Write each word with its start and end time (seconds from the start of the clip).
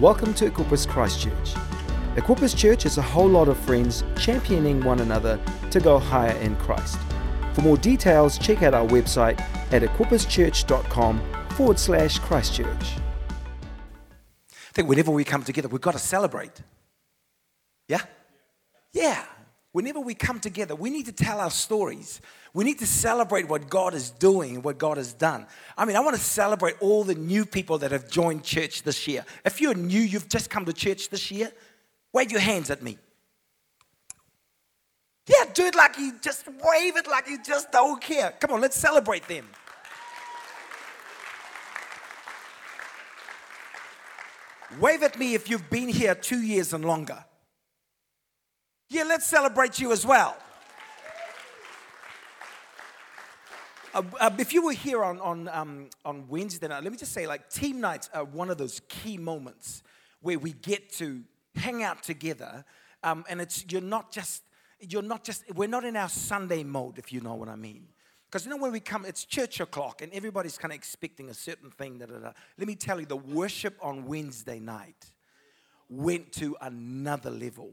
Welcome 0.00 0.34
to 0.34 0.50
Equippers 0.50 0.86
Christchurch. 0.86 1.54
Equippers 2.16 2.54
Church 2.54 2.84
is 2.84 2.98
a 2.98 3.02
whole 3.02 3.30
lot 3.30 3.48
of 3.48 3.56
friends 3.56 4.04
championing 4.18 4.84
one 4.84 5.00
another 5.00 5.40
to 5.70 5.80
go 5.80 5.98
higher 5.98 6.36
in 6.36 6.54
Christ. 6.56 6.98
For 7.54 7.62
more 7.62 7.78
details, 7.78 8.36
check 8.36 8.62
out 8.62 8.74
our 8.74 8.86
website 8.86 9.40
at 9.72 9.80
equipperschurch.com 9.80 11.46
forward 11.52 11.78
slash 11.78 12.18
Christchurch. 12.18 12.98
I 14.50 14.72
think 14.74 14.86
whenever 14.86 15.10
we 15.10 15.24
come 15.24 15.42
together, 15.42 15.68
we've 15.68 15.80
got 15.80 15.92
to 15.92 15.98
celebrate. 15.98 16.60
Yeah? 17.88 18.02
Yeah. 18.92 19.24
Whenever 19.76 20.00
we 20.00 20.14
come 20.14 20.40
together, 20.40 20.74
we 20.74 20.88
need 20.88 21.04
to 21.04 21.12
tell 21.12 21.38
our 21.38 21.50
stories. 21.50 22.22
We 22.54 22.64
need 22.64 22.78
to 22.78 22.86
celebrate 22.86 23.46
what 23.46 23.68
God 23.68 23.92
is 23.92 24.08
doing, 24.08 24.62
what 24.62 24.78
God 24.78 24.96
has 24.96 25.12
done. 25.12 25.46
I 25.76 25.84
mean, 25.84 25.96
I 25.96 26.00
want 26.00 26.16
to 26.16 26.22
celebrate 26.22 26.76
all 26.80 27.04
the 27.04 27.14
new 27.14 27.44
people 27.44 27.76
that 27.80 27.92
have 27.92 28.10
joined 28.10 28.42
church 28.42 28.84
this 28.84 29.06
year. 29.06 29.26
If 29.44 29.60
you're 29.60 29.74
new, 29.74 30.00
you've 30.00 30.30
just 30.30 30.48
come 30.48 30.64
to 30.64 30.72
church 30.72 31.10
this 31.10 31.30
year, 31.30 31.52
wave 32.14 32.32
your 32.32 32.40
hands 32.40 32.70
at 32.70 32.82
me. 32.82 32.96
Yeah, 35.26 35.44
do 35.52 35.66
it 35.66 35.74
like 35.74 35.98
you 35.98 36.14
just 36.22 36.46
wave 36.46 36.96
it 36.96 37.06
like 37.06 37.28
you 37.28 37.42
just 37.44 37.70
don't 37.70 38.00
care. 38.00 38.32
Come 38.40 38.52
on, 38.52 38.62
let's 38.62 38.78
celebrate 38.78 39.28
them. 39.28 39.46
Wave 44.80 45.02
at 45.02 45.18
me 45.18 45.34
if 45.34 45.50
you've 45.50 45.68
been 45.68 45.90
here 45.90 46.14
two 46.14 46.40
years 46.40 46.72
and 46.72 46.82
longer. 46.82 47.22
Yeah, 48.88 49.02
let's 49.02 49.26
celebrate 49.26 49.80
you 49.80 49.90
as 49.90 50.06
well. 50.06 50.36
Uh, 53.92 54.02
uh, 54.20 54.30
if 54.38 54.52
you 54.52 54.62
were 54.62 54.72
here 54.72 55.02
on, 55.02 55.18
on, 55.20 55.48
um, 55.48 55.88
on 56.04 56.28
Wednesday 56.28 56.68
night, 56.68 56.84
let 56.84 56.92
me 56.92 56.98
just 56.98 57.12
say, 57.12 57.26
like, 57.26 57.50
team 57.50 57.80
nights 57.80 58.08
are 58.14 58.24
one 58.24 58.48
of 58.48 58.58
those 58.58 58.80
key 58.88 59.18
moments 59.18 59.82
where 60.20 60.38
we 60.38 60.52
get 60.52 60.92
to 60.92 61.22
hang 61.56 61.82
out 61.82 62.02
together. 62.02 62.64
Um, 63.02 63.24
and 63.28 63.40
it's, 63.40 63.64
you're 63.70 63.80
not 63.80 64.12
just, 64.12 64.44
you're 64.80 65.02
not 65.02 65.24
just, 65.24 65.42
we're 65.54 65.68
not 65.68 65.84
in 65.84 65.96
our 65.96 66.08
Sunday 66.08 66.62
mode, 66.62 66.98
if 66.98 67.12
you 67.12 67.20
know 67.20 67.34
what 67.34 67.48
I 67.48 67.56
mean. 67.56 67.88
Because 68.26 68.44
you 68.44 68.50
know, 68.50 68.58
when 68.58 68.70
we 68.70 68.80
come, 68.80 69.04
it's 69.04 69.24
church 69.24 69.58
o'clock 69.60 70.02
and 70.02 70.12
everybody's 70.12 70.58
kind 70.58 70.72
of 70.72 70.76
expecting 70.76 71.30
a 71.30 71.34
certain 71.34 71.70
thing. 71.70 71.98
Da, 71.98 72.06
da, 72.06 72.18
da. 72.18 72.32
Let 72.58 72.68
me 72.68 72.76
tell 72.76 73.00
you, 73.00 73.06
the 73.06 73.16
worship 73.16 73.76
on 73.80 74.04
Wednesday 74.04 74.60
night 74.60 75.06
went 75.88 76.32
to 76.34 76.56
another 76.60 77.30
level. 77.30 77.72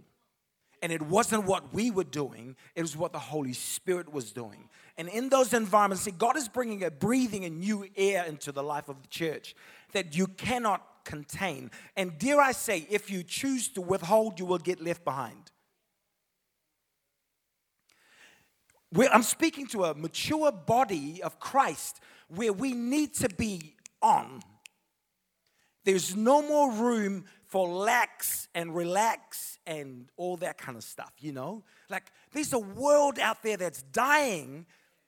And 0.84 0.92
it 0.92 1.02
wasn't 1.02 1.45
what 1.45 1.73
we 1.73 1.92
were 1.92 2.03
doing, 2.03 2.58
it 2.76 2.81
was 2.81 2.98
what 2.98 3.14
the 3.14 3.20
Holy 3.20 3.53
Spirit 3.53 4.12
was 4.12 4.34
doing. 4.34 4.67
And 4.98 5.08
in 5.08 5.30
those 5.30 5.53
environments, 5.53 6.03
see, 6.03 6.12
God 6.12 6.36
is 6.36 6.50
bringing 6.50 6.84
a 6.84 6.92
breathing 6.92 7.45
a 7.45 7.50
new 7.50 7.88
air 7.95 8.25
into 8.25 8.52
the 8.52 8.62
life 8.62 8.90
of 8.90 9.02
the 9.02 9.08
church 9.08 9.56
that 9.94 10.17
you 10.17 10.28
cannot 10.28 10.86
contain. 11.06 11.72
And 11.95 12.17
dare 12.20 12.42
I 12.42 12.52
say, 12.52 12.86
if 12.90 13.09
you 13.09 13.23
choose 13.23 13.70
to 13.70 13.81
withhold, 13.81 14.40
you 14.40 14.45
will 14.45 14.58
get 14.58 14.81
left 14.81 15.06
behind. 15.06 15.52
Where 18.90 19.12
I'm 19.12 19.23
speaking 19.23 19.68
to 19.68 19.86
a 19.86 19.95
mature 19.95 20.52
body 20.52 21.23
of 21.23 21.40
Christ 21.40 22.02
where 22.28 22.52
we 22.52 22.73
need 22.73 23.14
to 23.16 23.30
be 23.30 23.78
on. 24.02 24.42
There's 25.86 26.14
no 26.14 26.42
more 26.42 26.73
room 26.73 27.23
for 27.54 27.68
lax 27.70 28.48
and 28.56 28.76
relax 28.76 29.59
and 29.68 30.09
all 30.18 30.38
that 30.38 30.58
kind 30.58 30.76
of 30.76 30.84
stuff, 30.84 31.14
you 31.20 31.32
know? 31.32 31.64
Like, 31.88 32.12
there's 32.32 32.52
a 32.52 32.58
world 32.58 33.20
out 33.20 33.44
there 33.44 33.58
that's 33.58 33.84
dying. 33.84 34.66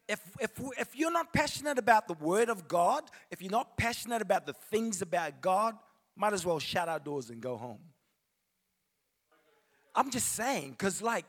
If, 0.08 0.22
if, 0.40 0.52
if 0.78 0.96
you're 0.96 1.12
not 1.12 1.34
passionate 1.34 1.80
about 1.80 2.08
the 2.08 2.14
Word 2.14 2.50
of 2.50 2.68
God, 2.68 3.06
if 3.32 3.42
you're 3.42 3.50
not 3.50 3.78
passionate 3.78 4.22
about 4.22 4.46
the 4.46 4.54
things 4.54 5.02
about 5.02 5.42
God, 5.42 5.74
might 6.16 6.34
as 6.34 6.46
well 6.46 6.60
shut 6.60 6.88
our 6.88 7.00
doors 7.00 7.32
and 7.32 7.42
go 7.42 7.58
home. 7.58 7.80
I'm 9.96 10.12
just 10.12 10.34
saying, 10.34 10.70
because, 10.78 11.02
like, 11.02 11.26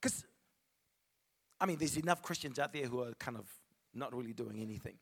because, 0.00 0.24
I 1.60 1.66
mean, 1.66 1.76
there's 1.76 1.98
enough 1.98 2.22
Christians 2.22 2.58
out 2.58 2.72
there 2.72 2.86
who 2.86 3.02
are 3.02 3.12
kind 3.18 3.36
of 3.36 3.44
not 3.92 4.16
really 4.16 4.32
doing 4.32 4.58
anything. 4.62 4.96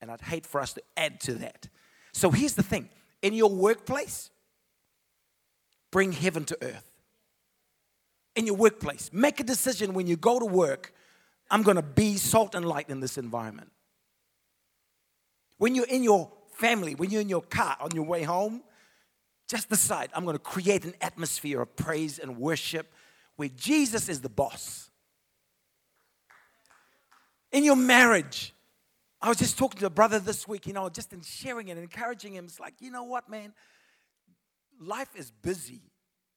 And 0.00 0.10
I'd 0.10 0.22
hate 0.22 0.44
for 0.44 0.60
us 0.60 0.72
to 0.72 0.82
add 0.96 1.20
to 1.20 1.34
that. 1.34 1.68
So 2.12 2.32
here's 2.32 2.54
the 2.54 2.64
thing 2.64 2.88
in 3.22 3.32
your 3.32 3.50
workplace, 3.50 4.30
bring 5.92 6.10
heaven 6.10 6.44
to 6.46 6.58
earth. 6.60 6.90
In 8.34 8.46
your 8.46 8.56
workplace, 8.56 9.10
make 9.12 9.38
a 9.38 9.44
decision 9.44 9.94
when 9.94 10.08
you 10.08 10.16
go 10.16 10.40
to 10.40 10.46
work 10.46 10.92
I'm 11.52 11.62
going 11.62 11.76
to 11.76 11.82
be 11.82 12.16
salt 12.16 12.54
and 12.54 12.64
light 12.66 12.88
in 12.88 13.00
this 13.00 13.18
environment. 13.18 13.70
When 15.58 15.74
you're 15.74 15.86
in 15.86 16.02
your 16.02 16.32
family, 16.54 16.94
when 16.94 17.10
you're 17.10 17.20
in 17.20 17.28
your 17.28 17.42
car 17.42 17.76
on 17.78 17.90
your 17.94 18.04
way 18.04 18.22
home, 18.22 18.62
just 19.48 19.68
decide 19.68 20.08
I'm 20.14 20.24
going 20.24 20.34
to 20.34 20.42
create 20.42 20.86
an 20.86 20.94
atmosphere 21.02 21.60
of 21.60 21.76
praise 21.76 22.18
and 22.18 22.38
worship 22.38 22.90
where 23.36 23.50
Jesus 23.50 24.08
is 24.08 24.22
the 24.22 24.30
boss. 24.30 24.90
In 27.52 27.64
your 27.64 27.76
marriage, 27.76 28.54
I 29.20 29.28
was 29.28 29.36
just 29.36 29.58
talking 29.58 29.78
to 29.80 29.86
a 29.86 29.90
brother 29.90 30.18
this 30.18 30.48
week, 30.48 30.66
you 30.66 30.72
know, 30.72 30.88
just 30.88 31.12
in 31.12 31.20
sharing 31.20 31.70
and 31.70 31.78
encouraging 31.78 32.34
him. 32.34 32.46
It's 32.46 32.58
like, 32.58 32.74
you 32.80 32.90
know 32.90 33.04
what, 33.04 33.28
man? 33.28 33.52
Life 34.86 35.10
is 35.14 35.30
busy, 35.30 35.80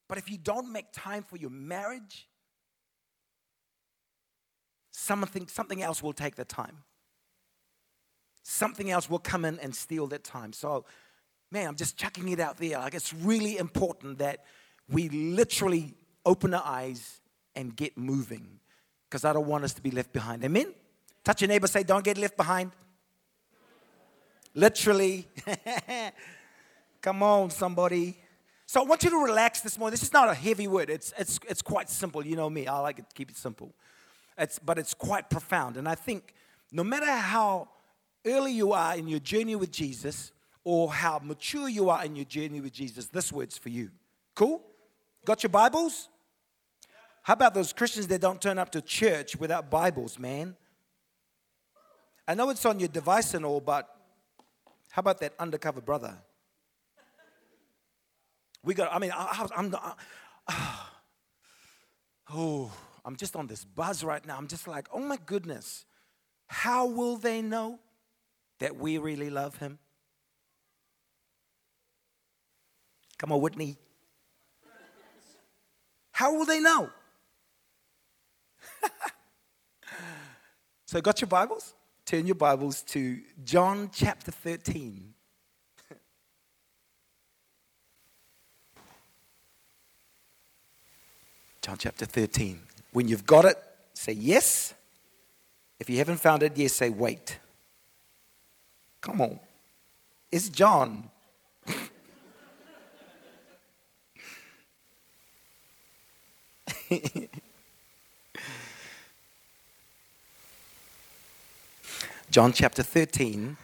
but 0.08 0.18
if 0.18 0.30
you 0.30 0.38
don't 0.38 0.72
make 0.72 0.88
time 0.94 1.24
for 1.24 1.38
your 1.38 1.50
marriage, 1.50 2.28
something, 4.92 5.48
something 5.48 5.82
else 5.82 6.02
will 6.02 6.14
take 6.14 6.36
the 6.36 6.46
time. 6.46 6.78
Something 8.44 8.92
else 8.92 9.10
will 9.10 9.20
come 9.20 9.44
in 9.44 9.60
and 9.60 9.76
steal 9.76 10.08
that 10.08 10.24
time. 10.24 10.54
So, 10.54 10.86
man, 11.52 11.68
I'm 11.68 11.76
just 11.76 11.98
chucking 11.98 12.30
it 12.30 12.40
out 12.40 12.58
there. 12.58 12.78
Like, 12.78 12.94
it's 12.94 13.14
really 13.14 13.58
important 13.58 14.20
that 14.20 14.46
we 14.88 15.10
literally 15.10 15.96
open 16.26 16.54
our 16.54 16.64
eyes 16.64 17.22
and 17.56 17.76
get 17.76 17.98
moving 17.98 18.60
because 19.10 19.26
I 19.26 19.34
don't 19.34 19.48
want 19.48 19.64
us 19.64 19.74
to 19.74 19.82
be 19.82 19.92
left 19.92 20.14
behind. 20.14 20.44
Amen? 20.44 20.74
Touch 21.24 21.42
your 21.42 21.48
neighbor, 21.48 21.68
say, 21.68 21.84
Don't 21.84 22.04
get 22.04 22.18
left 22.18 22.38
behind. 22.38 22.72
Literally. 24.54 25.28
Come 27.02 27.24
on, 27.24 27.50
somebody. 27.50 28.18
So 28.76 28.82
I 28.82 28.84
want 28.84 29.06
you 29.06 29.10
to 29.10 29.24
relax 29.24 29.62
this 29.62 29.80
morning. 29.80 29.92
This 29.92 30.04
is 30.04 30.12
not 30.12 30.28
a 30.28 30.34
heavy 30.34 30.68
word. 30.68 30.90
It's, 30.90 31.14
it's, 31.18 31.40
it's 31.48 31.62
quite 31.62 31.90
simple. 31.90 32.26
You 32.26 32.36
know 32.36 32.50
me. 32.50 32.68
I 32.68 32.78
like 32.80 33.00
it 33.00 33.08
to 33.08 33.16
keep 33.16 33.30
it 33.30 33.38
simple. 33.38 33.74
It's, 34.38 34.60
but 34.60 34.78
it's 34.78 34.94
quite 34.94 35.30
profound. 35.30 35.78
And 35.78 35.88
I 35.88 35.96
think 35.96 36.34
no 36.74 36.84
matter 36.84 37.10
how 37.10 37.70
early 38.26 38.52
you 38.52 38.74
are 38.74 38.98
in 38.98 39.08
your 39.08 39.22
journey 39.22 39.56
with 39.56 39.72
Jesus 39.72 40.34
or 40.66 40.92
how 40.92 41.22
mature 41.24 41.70
you 41.70 41.90
are 41.90 42.04
in 42.04 42.18
your 42.18 42.26
journey 42.26 42.60
with 42.60 42.74
Jesus, 42.74 43.06
this 43.06 43.32
word's 43.32 43.58
for 43.58 43.70
you. 43.70 43.92
Cool? 44.36 44.62
Got 45.24 45.42
your 45.42 45.52
Bibles? 45.52 46.10
How 47.22 47.36
about 47.36 47.54
those 47.54 47.72
Christians 47.72 48.08
that 48.08 48.20
don't 48.20 48.42
turn 48.42 48.60
up 48.60 48.74
to 48.74 48.82
church 48.82 49.38
without 49.38 49.70
Bibles, 49.72 50.20
man? 50.20 50.54
I 52.28 52.34
know 52.34 52.50
it's 52.50 52.66
on 52.66 52.82
your 52.82 52.90
device 52.90 53.36
and 53.36 53.46
all, 53.46 53.62
but 53.62 53.88
how 54.90 55.00
about 55.00 55.22
that 55.22 55.32
undercover 55.40 55.80
brother? 55.80 56.18
We 58.66 58.74
got, 58.74 58.92
I 58.92 58.98
mean, 58.98 59.12
I, 59.14 59.48
am 59.56 59.70
not, 59.70 59.98
oh, 62.34 62.72
I'm 63.06 63.16
just 63.16 63.36
on 63.36 63.46
this 63.46 63.64
buzz 63.64 64.04
right 64.04 64.26
now. 64.26 64.36
I'm 64.38 64.48
just 64.48 64.68
like, 64.68 64.88
oh 64.92 65.00
my 65.00 65.18
goodness, 65.26 65.86
how 66.48 66.88
will 66.88 67.18
they 67.18 67.44
know 67.44 67.80
that 68.60 68.76
we 68.76 68.98
really 68.98 69.30
love 69.30 69.58
him? 69.58 69.78
Come 73.20 73.32
on, 73.32 73.40
Whitney. 73.40 73.78
How 76.12 76.36
will 76.36 76.46
they 76.46 76.60
know? 76.60 76.90
so, 80.86 81.02
got 81.02 81.22
your 81.22 81.28
Bibles? 81.28 81.76
Turn 82.06 82.26
your 82.26 82.36
Bibles 82.36 82.82
to 82.84 83.22
John 83.44 83.90
chapter 83.94 84.32
13. 84.32 85.15
John 91.66 91.78
chapter 91.80 92.06
13. 92.06 92.62
When 92.92 93.08
you've 93.08 93.26
got 93.26 93.44
it, 93.44 93.58
say 93.96 94.12
yes. 94.12 94.76
If 95.80 95.90
you 95.90 95.98
haven't 95.98 96.18
found 96.18 96.44
it, 96.44 96.56
yes, 96.56 96.74
say 96.74 96.92
wait. 96.92 97.40
Come 99.02 99.20
on. 99.20 99.40
It's 100.32 100.50
John. 100.50 101.10
John 112.30 112.54
chapter 112.54 112.84
13, 112.84 113.58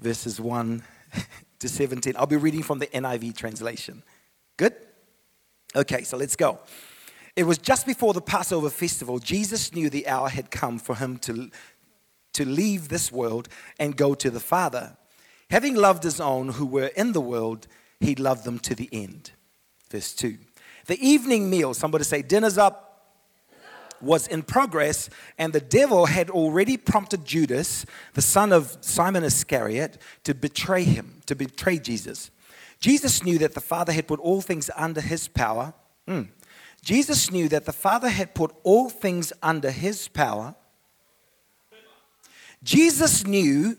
verses 0.00 0.40
1 0.40 0.82
to 1.60 1.68
17. 1.68 2.14
I'll 2.16 2.26
be 2.26 2.34
reading 2.34 2.64
from 2.64 2.80
the 2.80 2.88
NIV 2.88 3.36
translation. 3.36 4.02
Good? 4.56 4.74
Okay, 5.74 6.02
so 6.02 6.16
let's 6.16 6.36
go. 6.36 6.58
It 7.36 7.44
was 7.44 7.58
just 7.58 7.86
before 7.86 8.12
the 8.12 8.20
Passover 8.20 8.70
festival. 8.70 9.18
Jesus 9.18 9.72
knew 9.72 9.88
the 9.88 10.08
hour 10.08 10.28
had 10.28 10.50
come 10.50 10.78
for 10.78 10.96
him 10.96 11.16
to, 11.18 11.50
to 12.32 12.44
leave 12.44 12.88
this 12.88 13.12
world 13.12 13.48
and 13.78 13.96
go 13.96 14.14
to 14.14 14.30
the 14.30 14.40
Father. 14.40 14.96
Having 15.50 15.76
loved 15.76 16.02
his 16.02 16.20
own 16.20 16.50
who 16.50 16.66
were 16.66 16.90
in 16.96 17.12
the 17.12 17.20
world, 17.20 17.66
he 18.00 18.14
loved 18.14 18.44
them 18.44 18.58
to 18.60 18.74
the 18.74 18.88
end. 18.92 19.32
Verse 19.90 20.12
2. 20.14 20.38
The 20.86 20.98
evening 21.06 21.48
meal, 21.50 21.74
somebody 21.74 22.04
say, 22.04 22.22
dinner's 22.22 22.58
up, 22.58 22.86
was 24.00 24.26
in 24.26 24.42
progress, 24.42 25.10
and 25.38 25.52
the 25.52 25.60
devil 25.60 26.06
had 26.06 26.30
already 26.30 26.76
prompted 26.76 27.24
Judas, 27.24 27.84
the 28.14 28.22
son 28.22 28.52
of 28.52 28.78
Simon 28.80 29.24
Iscariot, 29.24 29.98
to 30.24 30.34
betray 30.34 30.84
him, 30.84 31.20
to 31.26 31.34
betray 31.34 31.78
Jesus. 31.78 32.30
Jesus 32.80 33.22
knew 33.22 33.38
that 33.38 33.54
the 33.54 33.60
Father 33.60 33.92
had 33.92 34.08
put 34.08 34.20
all 34.20 34.40
things 34.40 34.70
under 34.74 35.00
his 35.00 35.28
power. 35.28 35.74
Mm. 36.08 36.28
Jesus 36.82 37.30
knew 37.30 37.48
that 37.48 37.66
the 37.66 37.72
Father 37.72 38.08
had 38.08 38.34
put 38.34 38.54
all 38.62 38.88
things 38.88 39.32
under 39.42 39.70
his 39.70 40.08
power. 40.08 40.54
Jesus 42.62 43.26
knew 43.26 43.76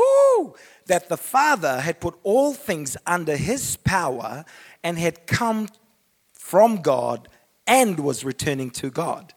whoo, 0.00 0.54
that 0.86 1.08
the 1.08 1.16
Father 1.16 1.80
had 1.80 2.00
put 2.00 2.18
all 2.22 2.54
things 2.54 2.96
under 3.06 3.36
his 3.36 3.76
power 3.76 4.44
and 4.82 4.98
had 4.98 5.26
come 5.26 5.68
from 6.32 6.76
God 6.76 7.28
and 7.66 8.00
was 8.00 8.24
returning 8.24 8.70
to 8.70 8.90
God. 8.90 9.32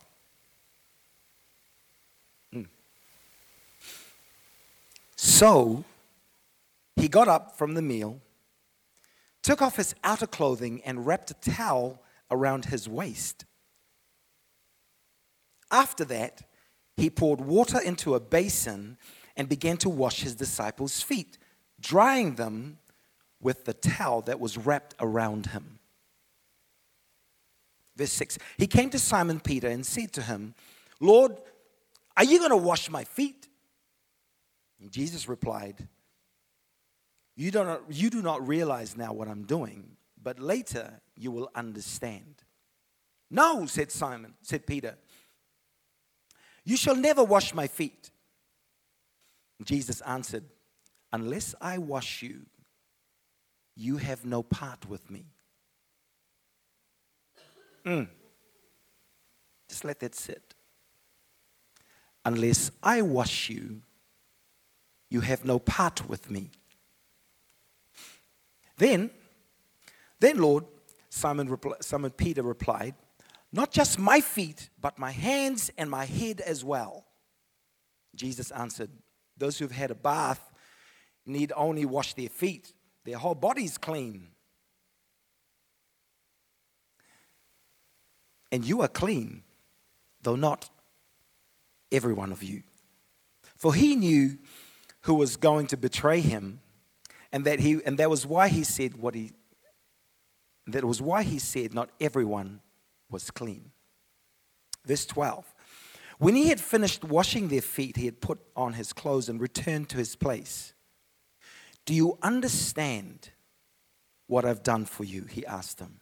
Hmm. 2.52 2.64
So 5.16 5.84
he 6.96 7.08
got 7.08 7.28
up 7.28 7.58
from 7.58 7.74
the 7.74 7.82
meal, 7.82 8.22
took 9.44 9.62
off 9.62 9.76
his 9.76 9.94
outer 10.04 10.26
clothing, 10.26 10.82
and 10.84 11.06
wrapped 11.06 11.30
a 11.30 11.52
towel 11.52 12.02
around 12.32 12.66
his 12.66 12.90
waist. 12.90 13.46
After 15.70 16.06
that, 16.06 16.44
he 16.96 17.10
poured 17.10 17.42
water 17.42 17.80
into 17.80 18.16
a 18.16 18.20
basin 18.20 18.98
and 19.36 19.50
began 19.50 19.78
to 19.78 19.90
wash 19.90 20.22
his 20.22 20.36
disciples' 20.36 21.02
feet, 21.02 21.38
drying 21.80 22.36
them 22.36 22.78
with 23.42 23.66
the 23.66 23.74
towel 23.74 24.22
that 24.22 24.40
was 24.40 24.58
wrapped 24.58 24.96
around 25.00 25.48
him. 25.48 25.80
Verse 27.96 28.12
6 28.14 28.38
He 28.58 28.68
came 28.68 28.90
to 28.92 29.00
Simon 29.00 29.40
Peter 29.40 29.68
and 29.68 29.86
said 29.86 30.14
to 30.14 30.22
him, 30.22 30.56
Lord, 31.00 31.36
are 32.16 32.24
you 32.24 32.40
going 32.40 32.52
to 32.52 32.58
wash 32.58 32.90
my 32.90 33.04
feet? 33.04 33.48
And 34.80 34.92
Jesus 34.92 35.28
replied, 35.28 35.88
you, 37.36 37.52
don't, 37.52 37.82
you 37.90 38.10
do 38.10 38.22
not 38.22 38.48
realize 38.48 38.96
now 38.96 39.14
what 39.14 39.28
I'm 39.28 39.44
doing, 39.44 39.98
but 40.22 40.40
later 40.40 41.02
you 41.16 41.32
will 41.32 41.50
understand. 41.56 42.44
No, 43.30 43.66
said 43.66 43.92
Simon, 43.92 44.36
said 44.42 44.68
Peter. 44.68 44.96
You 46.64 46.78
shall 46.78 46.96
never 46.96 47.24
wash 47.24 47.54
my 47.54 47.68
feet. 47.68 48.12
Jesus 49.64 50.02
answered, 50.02 50.44
Unless 51.12 51.56
I 51.62 51.78
wash 51.78 52.22
you, 52.22 52.46
you 53.76 53.98
have 53.98 54.26
no 54.26 54.44
part 54.44 54.88
with 54.88 55.10
me. 55.10 55.26
Mm. 57.86 58.08
Just 59.68 59.84
let 59.84 60.00
that 60.00 60.16
sit. 60.16 60.54
Unless 62.26 62.72
I 62.82 63.02
wash 63.02 63.50
you, 63.50 63.82
you 65.10 65.22
have 65.22 65.44
no 65.44 65.60
part 65.60 66.08
with 66.08 66.30
me. 66.30 66.52
Then, 68.78 69.12
then 70.20 70.38
Lord, 70.40 70.66
Simon, 71.10 71.48
repl- 71.48 71.82
Simon 71.84 72.12
Peter 72.12 72.44
replied, 72.44 72.96
Not 73.52 73.72
just 73.72 74.00
my 74.00 74.20
feet, 74.20 74.70
but 74.80 74.98
my 74.98 75.12
hands 75.12 75.72
and 75.78 75.90
my 75.90 76.06
head 76.06 76.42
as 76.42 76.64
well. 76.64 77.06
Jesus 78.16 78.52
answered, 78.52 78.90
Those 79.38 79.58
who've 79.58 79.72
had 79.72 79.92
a 79.92 79.96
bath 79.96 80.52
need 81.26 81.52
only 81.56 81.86
wash 81.86 82.14
their 82.14 82.30
feet, 82.30 82.74
their 83.06 83.18
whole 83.18 83.36
body's 83.36 83.78
clean. 83.78 84.30
And 88.52 88.64
you 88.66 88.82
are 88.82 88.88
clean, 88.88 89.44
though 90.22 90.36
not 90.36 90.70
every 91.92 92.14
one 92.14 92.32
of 92.32 92.44
you. 92.44 92.64
For 93.56 93.74
he 93.74 93.96
knew 93.96 94.38
who 95.02 95.16
was 95.16 95.38
going 95.38 95.68
to 95.68 95.78
betray 95.78 96.22
him, 96.22 96.60
and 97.34 97.44
that, 97.44 97.60
he, 97.60 97.82
and 97.86 97.98
that 97.98 98.10
was 98.10 98.26
why 98.26 98.48
he 98.48 98.64
said 98.64 98.96
what 98.96 99.16
he 99.16 99.34
that 100.68 100.84
was 100.86 101.02
why 101.02 101.24
he 101.24 101.40
said, 101.40 101.74
Not 101.74 101.90
everyone 102.00 102.62
was 103.10 103.32
clean. 103.32 103.72
Verse 104.86 105.06
12. 105.06 105.54
When 106.20 106.36
he 106.36 106.50
had 106.50 106.62
finished 106.62 107.04
washing 107.04 107.50
their 107.50 107.62
feet, 107.62 107.98
he 107.98 108.06
had 108.06 108.22
put 108.22 108.40
on 108.56 108.74
his 108.74 108.94
clothes 108.94 109.28
and 109.28 109.42
returned 109.42 109.90
to 109.90 109.98
his 109.98 110.16
place. 110.16 110.74
Do 111.86 111.94
you 111.94 112.18
understand 112.22 113.32
what 114.28 114.46
I've 114.46 114.64
done 114.64 114.86
for 114.86 115.04
you? 115.04 115.26
He 115.26 115.46
asked 115.46 115.80
them. 115.80 116.00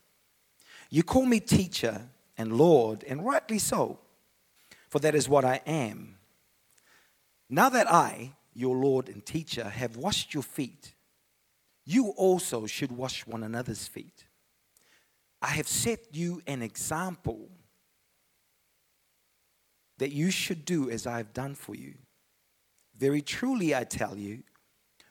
You 0.91 1.01
call 1.01 1.25
me 1.25 1.39
teacher 1.39 2.09
and 2.37 2.55
Lord, 2.55 3.03
and 3.07 3.25
rightly 3.25 3.57
so, 3.57 3.99
for 4.89 4.99
that 4.99 5.15
is 5.15 5.27
what 5.27 5.45
I 5.45 5.61
am. 5.65 6.17
Now 7.49 7.69
that 7.69 7.91
I, 7.91 8.33
your 8.53 8.75
Lord 8.75 9.09
and 9.09 9.25
teacher, 9.25 9.69
have 9.69 9.97
washed 9.97 10.33
your 10.33 10.43
feet, 10.43 10.93
you 11.85 12.09
also 12.09 12.65
should 12.65 12.91
wash 12.91 13.25
one 13.25 13.43
another's 13.43 13.87
feet. 13.87 14.25
I 15.41 15.47
have 15.47 15.67
set 15.67 16.13
you 16.13 16.41
an 16.45 16.61
example 16.61 17.49
that 19.97 20.11
you 20.11 20.31
should 20.31 20.65
do 20.65 20.89
as 20.89 21.07
I 21.07 21.17
have 21.17 21.33
done 21.33 21.55
for 21.55 21.75
you. 21.75 21.95
Very 22.97 23.21
truly, 23.21 23.75
I 23.75 23.83
tell 23.83 24.15
you, 24.15 24.43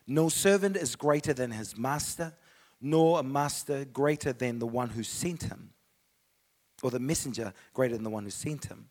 no 0.07 0.29
servant 0.29 0.77
is 0.77 0.95
greater 0.95 1.33
than 1.33 1.51
his 1.51 1.77
master, 1.77 2.33
nor 2.81 3.19
a 3.19 3.23
master 3.23 3.85
greater 3.85 4.33
than 4.33 4.59
the 4.59 4.67
one 4.67 4.89
who 4.89 5.03
sent 5.03 5.43
him, 5.43 5.71
or 6.81 6.91
the 6.91 6.99
messenger 6.99 7.53
greater 7.73 7.95
than 7.95 8.03
the 8.03 8.09
one 8.09 8.23
who 8.23 8.31
sent 8.31 8.65
him. 8.65 8.89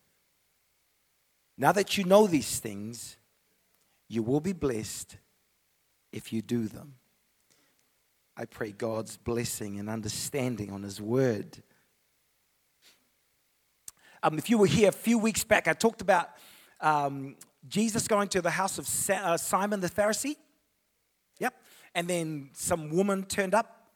Now 1.58 1.72
that 1.72 1.98
you 1.98 2.04
know 2.04 2.26
these 2.26 2.58
things, 2.58 3.16
you 4.08 4.22
will 4.22 4.40
be 4.40 4.52
blessed 4.52 5.16
if 6.12 6.32
you 6.32 6.42
do 6.42 6.66
them. 6.66 6.94
I 8.40 8.46
pray 8.46 8.72
God's 8.72 9.18
blessing 9.18 9.78
and 9.78 9.90
understanding 9.90 10.72
on 10.72 10.82
His 10.82 10.98
word. 10.98 11.62
Um, 14.22 14.38
if 14.38 14.48
you 14.48 14.56
were 14.56 14.66
here 14.66 14.88
a 14.88 14.92
few 14.92 15.18
weeks 15.18 15.44
back, 15.44 15.68
I 15.68 15.74
talked 15.74 16.00
about 16.00 16.30
um, 16.80 17.36
Jesus 17.68 18.08
going 18.08 18.28
to 18.28 18.40
the 18.40 18.48
house 18.48 18.78
of 18.78 18.88
uh, 19.10 19.36
Simon 19.36 19.80
the 19.80 19.90
Pharisee. 19.90 20.36
Yep. 21.38 21.54
And 21.94 22.08
then 22.08 22.48
some 22.54 22.88
woman 22.88 23.24
turned 23.24 23.54
up. 23.54 23.90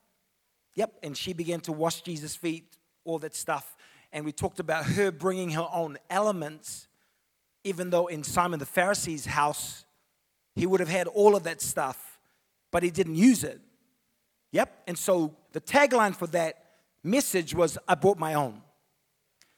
Yep. 0.75 0.93
And 1.03 1.17
she 1.17 1.33
began 1.33 1.61
to 1.61 1.73
wash 1.73 2.03
Jesus' 2.03 2.37
feet, 2.37 2.77
all 3.07 3.19
that 3.21 3.35
stuff. 3.35 3.75
And 4.13 4.27
we 4.27 4.33
talked 4.33 4.61
about 4.61 4.85
her 4.85 5.11
bringing 5.11 5.53
her 5.53 5.69
own 5.73 5.97
elements, 6.11 6.87
even 7.65 7.89
though 7.89 8.09
in 8.09 8.23
Simon 8.23 8.59
the 8.59 8.67
Pharisee's 8.67 9.25
house, 9.25 9.87
he 10.55 10.67
would 10.67 10.81
have 10.81 10.91
had 10.91 11.07
all 11.07 11.35
of 11.35 11.45
that 11.45 11.63
stuff, 11.63 12.21
but 12.71 12.83
he 12.83 12.91
didn't 12.91 13.15
use 13.15 13.43
it. 13.43 13.63
Yep. 14.55 14.85
And 14.87 14.97
so 14.97 15.35
the 15.51 15.61
tagline 15.61 16.15
for 16.15 16.29
that 16.29 16.65
message 17.03 17.57
was, 17.57 17.77
I 17.89 17.97
brought 17.97 18.19
my 18.19 18.35
own. 18.35 18.63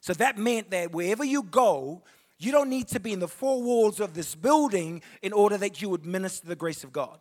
So 0.01 0.15
that 0.15 0.39
meant 0.39 0.71
that 0.71 0.91
wherever 0.91 1.23
you 1.23 1.43
go, 1.43 2.03
you 2.39 2.51
don't 2.51 2.71
need 2.71 2.89
to 2.89 2.99
be 2.99 3.13
in 3.13 3.21
the 3.21 3.29
four 3.29 3.63
walls 3.63 4.01
of 4.01 4.15
this 4.15 4.35
building 4.35 5.03
in 5.21 5.35
order 5.35 5.59
that 5.59 5.83
you 5.83 5.91
would 5.91 6.07
minister 6.07 6.49
the 6.49 6.57
grace 6.57 6.83
of 6.83 6.95
God. 6.95 7.19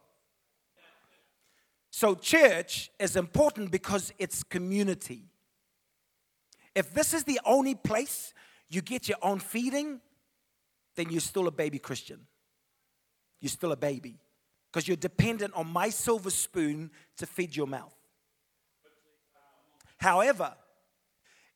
So, 1.92 2.16
church 2.16 2.92
is 3.00 3.16
important 3.16 3.72
because 3.72 4.12
it's 4.20 4.44
community. 4.44 5.24
If 6.76 6.94
this 6.94 7.14
is 7.14 7.24
the 7.24 7.40
only 7.46 7.76
place 7.76 8.34
you 8.70 8.82
get 8.82 9.08
your 9.08 9.18
own 9.22 9.40
feeding, 9.40 10.02
then 10.96 11.10
you're 11.10 11.22
still 11.22 11.48
a 11.48 11.52
baby 11.52 11.80
Christian. 11.80 12.22
You're 13.40 13.50
still 13.50 13.72
a 13.72 13.78
baby 13.78 14.20
because 14.76 14.90
you're 14.90 14.98
dependent 14.98 15.54
on 15.54 15.66
my 15.66 15.88
silver 15.88 16.30
spoon 16.30 16.92
to 17.16 17.26
feed 17.26 17.56
your 17.56 17.66
mouth. 17.66 17.96
However, 19.96 20.54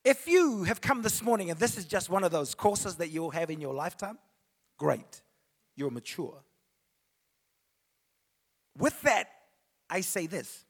if 0.06 0.26
you 0.26 0.64
have 0.64 0.80
come 0.80 1.02
this 1.02 1.22
morning 1.22 1.52
and 1.52 1.60
this 1.60 1.78
is 1.78 1.84
just 1.84 2.10
one 2.10 2.24
of 2.24 2.32
those 2.32 2.56
courses 2.56 2.96
that 2.96 3.10
you'll 3.10 3.32
have 3.32 3.50
in 3.50 3.60
your 3.60 3.74
lifetime, 3.74 4.18
great. 4.78 5.22
You're 5.76 5.92
mature. 5.92 6.46
With 8.78 9.02
that, 9.02 9.28
I 9.90 10.00
say 10.00 10.26
this 10.26 10.64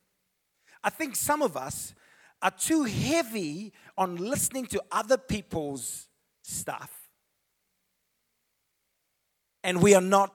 I 0.84 0.90
think 0.90 1.16
some 1.16 1.44
of 1.44 1.56
us 1.56 1.94
are 2.42 2.50
too 2.50 2.86
heavy 2.86 3.74
on 3.96 4.16
listening 4.16 4.66
to 4.68 4.82
other 4.92 5.20
people's 5.20 6.08
stuff, 6.42 7.12
and 9.64 9.84
we 9.84 9.94
are 9.94 10.02
not 10.02 10.34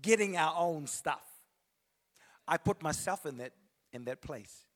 getting 0.00 0.36
our 0.36 0.56
own 0.58 0.88
stuff. 0.88 1.22
I 2.46 2.56
put 2.56 2.82
myself 2.82 3.26
in 3.26 3.38
that, 3.38 3.52
in 3.92 4.04
that 4.04 4.22
place. 4.22 4.66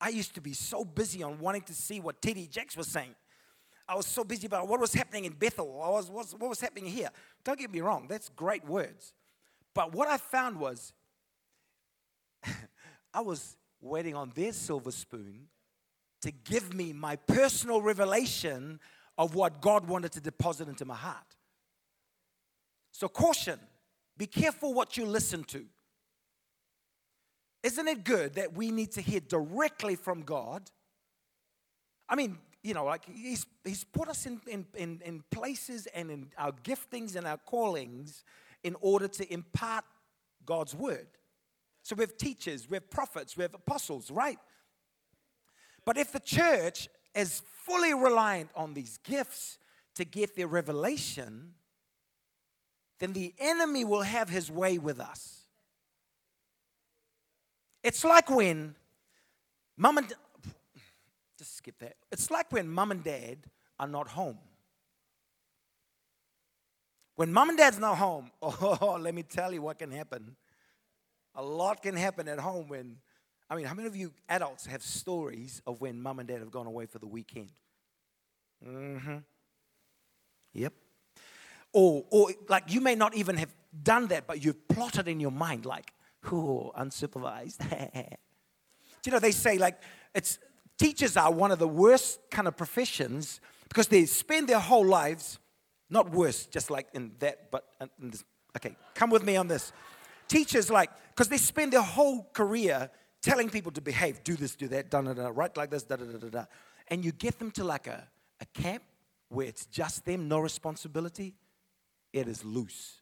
I 0.00 0.08
used 0.08 0.34
to 0.34 0.40
be 0.40 0.54
so 0.54 0.84
busy 0.84 1.22
on 1.22 1.38
wanting 1.38 1.62
to 1.62 1.74
see 1.74 2.00
what 2.00 2.22
T.D. 2.22 2.46
Jakes 2.46 2.76
was 2.76 2.88
saying. 2.88 3.14
I 3.88 3.94
was 3.94 4.06
so 4.06 4.24
busy 4.24 4.46
about 4.46 4.68
what 4.68 4.80
was 4.80 4.94
happening 4.94 5.24
in 5.24 5.32
Bethel, 5.32 5.80
I 5.82 5.90
was, 5.90 6.10
what, 6.10 6.26
what 6.38 6.48
was 6.48 6.60
happening 6.60 6.86
here. 6.86 7.10
Don't 7.44 7.58
get 7.58 7.72
me 7.72 7.80
wrong, 7.80 8.06
that's 8.08 8.28
great 8.28 8.64
words. 8.64 9.12
But 9.74 9.92
what 9.92 10.08
I 10.08 10.16
found 10.16 10.58
was, 10.58 10.92
I 13.14 13.20
was 13.20 13.56
waiting 13.80 14.14
on 14.14 14.32
their 14.34 14.52
silver 14.52 14.90
spoon 14.90 15.48
to 16.22 16.30
give 16.30 16.74
me 16.74 16.92
my 16.92 17.16
personal 17.16 17.82
revelation 17.82 18.78
of 19.18 19.34
what 19.34 19.60
God 19.60 19.88
wanted 19.88 20.12
to 20.12 20.20
deposit 20.20 20.68
into 20.68 20.84
my 20.84 20.94
heart. 20.94 21.36
So, 22.92 23.08
caution 23.08 23.58
be 24.16 24.26
careful 24.26 24.74
what 24.74 24.98
you 24.98 25.06
listen 25.06 25.44
to. 25.44 25.64
Isn't 27.62 27.88
it 27.88 28.04
good 28.04 28.34
that 28.34 28.54
we 28.54 28.70
need 28.70 28.92
to 28.92 29.00
hear 29.00 29.20
directly 29.20 29.96
from 29.96 30.22
God? 30.22 30.70
I 32.08 32.16
mean, 32.16 32.38
you 32.62 32.74
know, 32.74 32.84
like 32.84 33.04
he's, 33.04 33.46
he's 33.64 33.84
put 33.84 34.08
us 34.08 34.26
in, 34.26 34.40
in, 34.46 34.66
in, 34.74 35.00
in 35.04 35.24
places 35.30 35.86
and 35.94 36.10
in 36.10 36.28
our 36.38 36.52
giftings 36.52 37.16
and 37.16 37.26
our 37.26 37.38
callings 37.38 38.24
in 38.62 38.76
order 38.80 39.08
to 39.08 39.32
impart 39.32 39.84
God's 40.44 40.74
word. 40.74 41.06
So 41.82 41.94
we 41.96 42.02
have 42.02 42.16
teachers, 42.16 42.68
we 42.68 42.76
have 42.76 42.90
prophets, 42.90 43.36
we 43.36 43.42
have 43.42 43.54
apostles, 43.54 44.10
right? 44.10 44.38
But 45.84 45.96
if 45.96 46.12
the 46.12 46.20
church 46.20 46.88
is 47.14 47.42
fully 47.64 47.94
reliant 47.94 48.50
on 48.54 48.74
these 48.74 48.98
gifts 48.98 49.58
to 49.94 50.04
get 50.04 50.36
their 50.36 50.46
revelation, 50.46 51.54
then 52.98 53.12
the 53.12 53.34
enemy 53.38 53.84
will 53.84 54.02
have 54.02 54.28
his 54.28 54.50
way 54.50 54.78
with 54.78 55.00
us. 55.00 55.39
It's 57.82 58.04
like 58.04 58.28
when 58.30 58.74
mom 59.76 59.98
and 59.98 60.12
just 61.38 61.56
skip 61.56 61.78
that. 61.78 61.96
It's 62.12 62.30
like 62.30 62.52
when 62.52 62.68
mom 62.68 62.90
and 62.90 63.02
dad 63.02 63.38
are 63.78 63.88
not 63.88 64.08
home. 64.08 64.38
When 67.16 67.32
mom 67.32 67.48
and 67.48 67.58
dad's 67.58 67.78
not 67.78 67.96
home, 67.96 68.30
oh, 68.42 68.98
let 69.00 69.14
me 69.14 69.22
tell 69.22 69.52
you 69.52 69.62
what 69.62 69.78
can 69.78 69.90
happen. 69.90 70.36
A 71.34 71.42
lot 71.42 71.82
can 71.82 71.96
happen 71.96 72.28
at 72.28 72.38
home 72.38 72.68
when, 72.68 72.96
I 73.48 73.56
mean, 73.56 73.64
how 73.64 73.74
many 73.74 73.88
of 73.88 73.96
you 73.96 74.12
adults 74.28 74.66
have 74.66 74.82
stories 74.82 75.62
of 75.66 75.80
when 75.80 76.00
mom 76.00 76.18
and 76.18 76.28
dad 76.28 76.40
have 76.40 76.50
gone 76.50 76.66
away 76.66 76.86
for 76.86 76.98
the 76.98 77.06
weekend? 77.06 77.50
Mm-hmm. 78.66 79.18
Yep. 80.52 80.72
Or, 81.72 82.04
or 82.10 82.30
like 82.48 82.64
you 82.68 82.80
may 82.80 82.94
not 82.94 83.14
even 83.14 83.36
have 83.36 83.54
done 83.82 84.08
that, 84.08 84.26
but 84.26 84.44
you've 84.44 84.68
plotted 84.68 85.08
in 85.08 85.20
your 85.20 85.30
mind, 85.30 85.64
like, 85.64 85.92
oh, 86.26 86.72
unsupervised. 86.78 88.16
You 89.06 89.12
know, 89.12 89.18
they 89.18 89.30
say 89.30 89.56
like 89.56 89.80
it's 90.14 90.38
teachers 90.78 91.16
are 91.16 91.32
one 91.32 91.52
of 91.52 91.58
the 91.58 91.68
worst 91.68 92.20
kind 92.30 92.48
of 92.48 92.56
professions 92.56 93.40
because 93.68 93.86
they 93.86 94.04
spend 94.06 94.48
their 94.48 94.58
whole 94.58 94.84
lives, 94.84 95.38
not 95.88 96.10
worse, 96.10 96.46
just 96.46 96.70
like 96.70 96.88
in 96.94 97.12
that, 97.20 97.50
but 97.50 97.64
in 98.00 98.10
this, 98.10 98.24
okay, 98.56 98.76
come 98.94 99.10
with 99.10 99.24
me 99.24 99.36
on 99.36 99.46
this. 99.46 99.72
Teachers 100.28 100.70
like, 100.70 100.90
because 101.10 101.28
they 101.28 101.36
spend 101.36 101.72
their 101.72 101.82
whole 101.82 102.28
career 102.32 102.90
telling 103.22 103.48
people 103.50 103.70
to 103.72 103.80
behave, 103.80 104.24
do 104.24 104.34
this, 104.36 104.56
do 104.56 104.68
that, 104.68 104.90
da 104.90 105.02
da 105.02 105.12
da, 105.12 105.30
right 105.32 105.54
like 105.56 105.70
this, 105.70 105.82
da 105.82 105.96
da 105.96 106.04
da 106.04 106.18
da 106.18 106.28
da. 106.28 106.44
And 106.88 107.04
you 107.04 107.12
get 107.12 107.38
them 107.38 107.50
to 107.52 107.64
like 107.64 107.86
a, 107.86 108.08
a 108.40 108.46
camp 108.46 108.82
where 109.28 109.46
it's 109.46 109.66
just 109.66 110.04
them, 110.04 110.28
no 110.28 110.40
responsibility, 110.40 111.34
it 112.12 112.26
is 112.26 112.44
loose. 112.44 112.99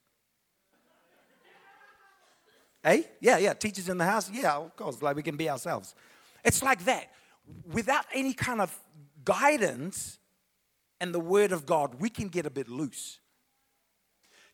Hey? 2.83 3.07
Yeah, 3.21 3.39
yeah. 3.39 3.55
Teachers 3.55 3.89
in 3.89 3.99
the 3.99 4.05
house? 4.05 4.31
Yeah, 4.31 4.57
of 4.57 4.77
course. 4.77 5.03
Like 5.03 5.17
we 5.17 5.23
can 5.23 5.37
be 5.37 5.51
ourselves. 5.51 5.95
It's 6.45 6.63
like 6.63 6.85
that. 6.85 7.11
Without 7.73 8.05
any 8.13 8.35
kind 8.35 8.61
of 8.61 8.77
guidance 9.25 10.19
and 11.01 11.15
the 11.15 11.21
word 11.21 11.53
of 11.53 11.67
God, 11.67 11.97
we 12.01 12.11
can 12.11 12.29
get 12.29 12.47
a 12.47 12.51
bit 12.51 12.69
loose. 12.69 13.19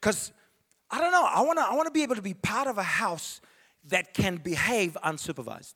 Because 0.00 0.32
I 0.90 1.00
don't 1.00 1.12
know, 1.12 1.24
I 1.24 1.40
wanna, 1.42 1.62
I 1.62 1.74
wanna 1.74 1.90
be 1.90 2.02
able 2.02 2.16
to 2.16 2.22
be 2.22 2.34
part 2.34 2.68
of 2.68 2.78
a 2.78 2.82
house 2.82 3.40
that 3.88 4.14
can 4.14 4.36
behave 4.36 4.96
unsupervised. 5.04 5.74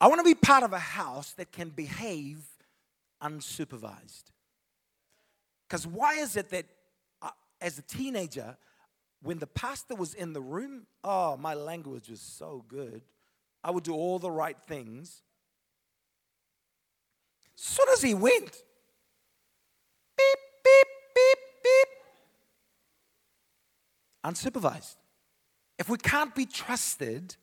I 0.00 0.06
wanna 0.08 0.24
be 0.24 0.34
part 0.34 0.62
of 0.62 0.72
a 0.72 0.78
house 0.78 1.32
that 1.32 1.52
can 1.52 1.68
behave 1.68 2.38
unsupervised. 3.22 4.24
Because 5.68 5.86
why 5.86 6.14
is 6.14 6.36
it 6.36 6.50
that 6.50 6.66
as 7.60 7.78
a 7.78 7.82
teenager, 7.82 8.56
when 9.22 9.38
the 9.38 9.46
pastor 9.46 9.94
was 9.94 10.14
in 10.14 10.32
the 10.32 10.40
room, 10.40 10.86
oh, 11.04 11.36
my 11.36 11.54
language 11.54 12.08
was 12.08 12.20
so 12.20 12.64
good. 12.68 13.02
I 13.62 13.70
would 13.70 13.84
do 13.84 13.94
all 13.94 14.18
the 14.18 14.30
right 14.30 14.56
things. 14.66 15.22
As 17.54 17.62
soon 17.62 17.88
as 17.92 18.00
he 18.00 18.14
went, 18.14 18.50
beep, 20.16 20.38
beep, 20.64 20.86
beep, 21.14 21.38
beep, 21.62 21.88
unsupervised. 24.24 24.96
If 25.78 25.88
we 25.88 25.98
can't 25.98 26.34
be 26.34 26.46
trusted, 26.46 27.36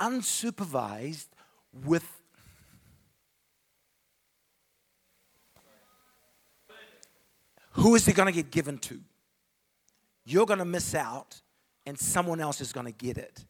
unsupervised 0.00 1.28
with 1.72 2.17
Who 7.78 7.94
is 7.94 8.08
it 8.08 8.16
going 8.16 8.26
to 8.26 8.32
get 8.32 8.50
given 8.50 8.78
to? 8.78 9.00
You're 10.24 10.46
going 10.46 10.58
to 10.58 10.64
miss 10.64 10.96
out, 10.96 11.40
and 11.86 11.96
someone 11.98 12.40
else 12.40 12.60
is 12.60 12.72
going 12.72 12.86
to 12.86 12.92
get 12.92 13.16
it. 13.16 13.44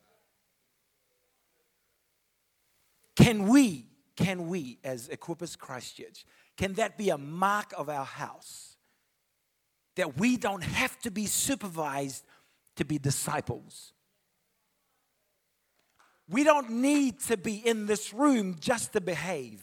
Can 3.16 3.48
we, 3.48 3.86
can 4.16 4.48
we, 4.48 4.78
as 4.84 5.08
Equippers 5.08 5.56
Christchurch, 5.56 6.26
can 6.58 6.74
that 6.74 6.98
be 6.98 7.08
a 7.08 7.16
mark 7.16 7.72
of 7.76 7.88
our 7.88 8.04
house? 8.04 8.76
That 9.96 10.18
we 10.18 10.36
don't 10.36 10.62
have 10.62 10.98
to 11.00 11.10
be 11.10 11.24
supervised 11.24 12.24
to 12.76 12.84
be 12.84 12.98
disciples. 12.98 13.94
We 16.28 16.44
don't 16.44 16.70
need 16.70 17.20
to 17.20 17.38
be 17.38 17.66
in 17.66 17.86
this 17.86 18.12
room 18.12 18.56
just 18.60 18.92
to 18.92 19.00
behave 19.00 19.62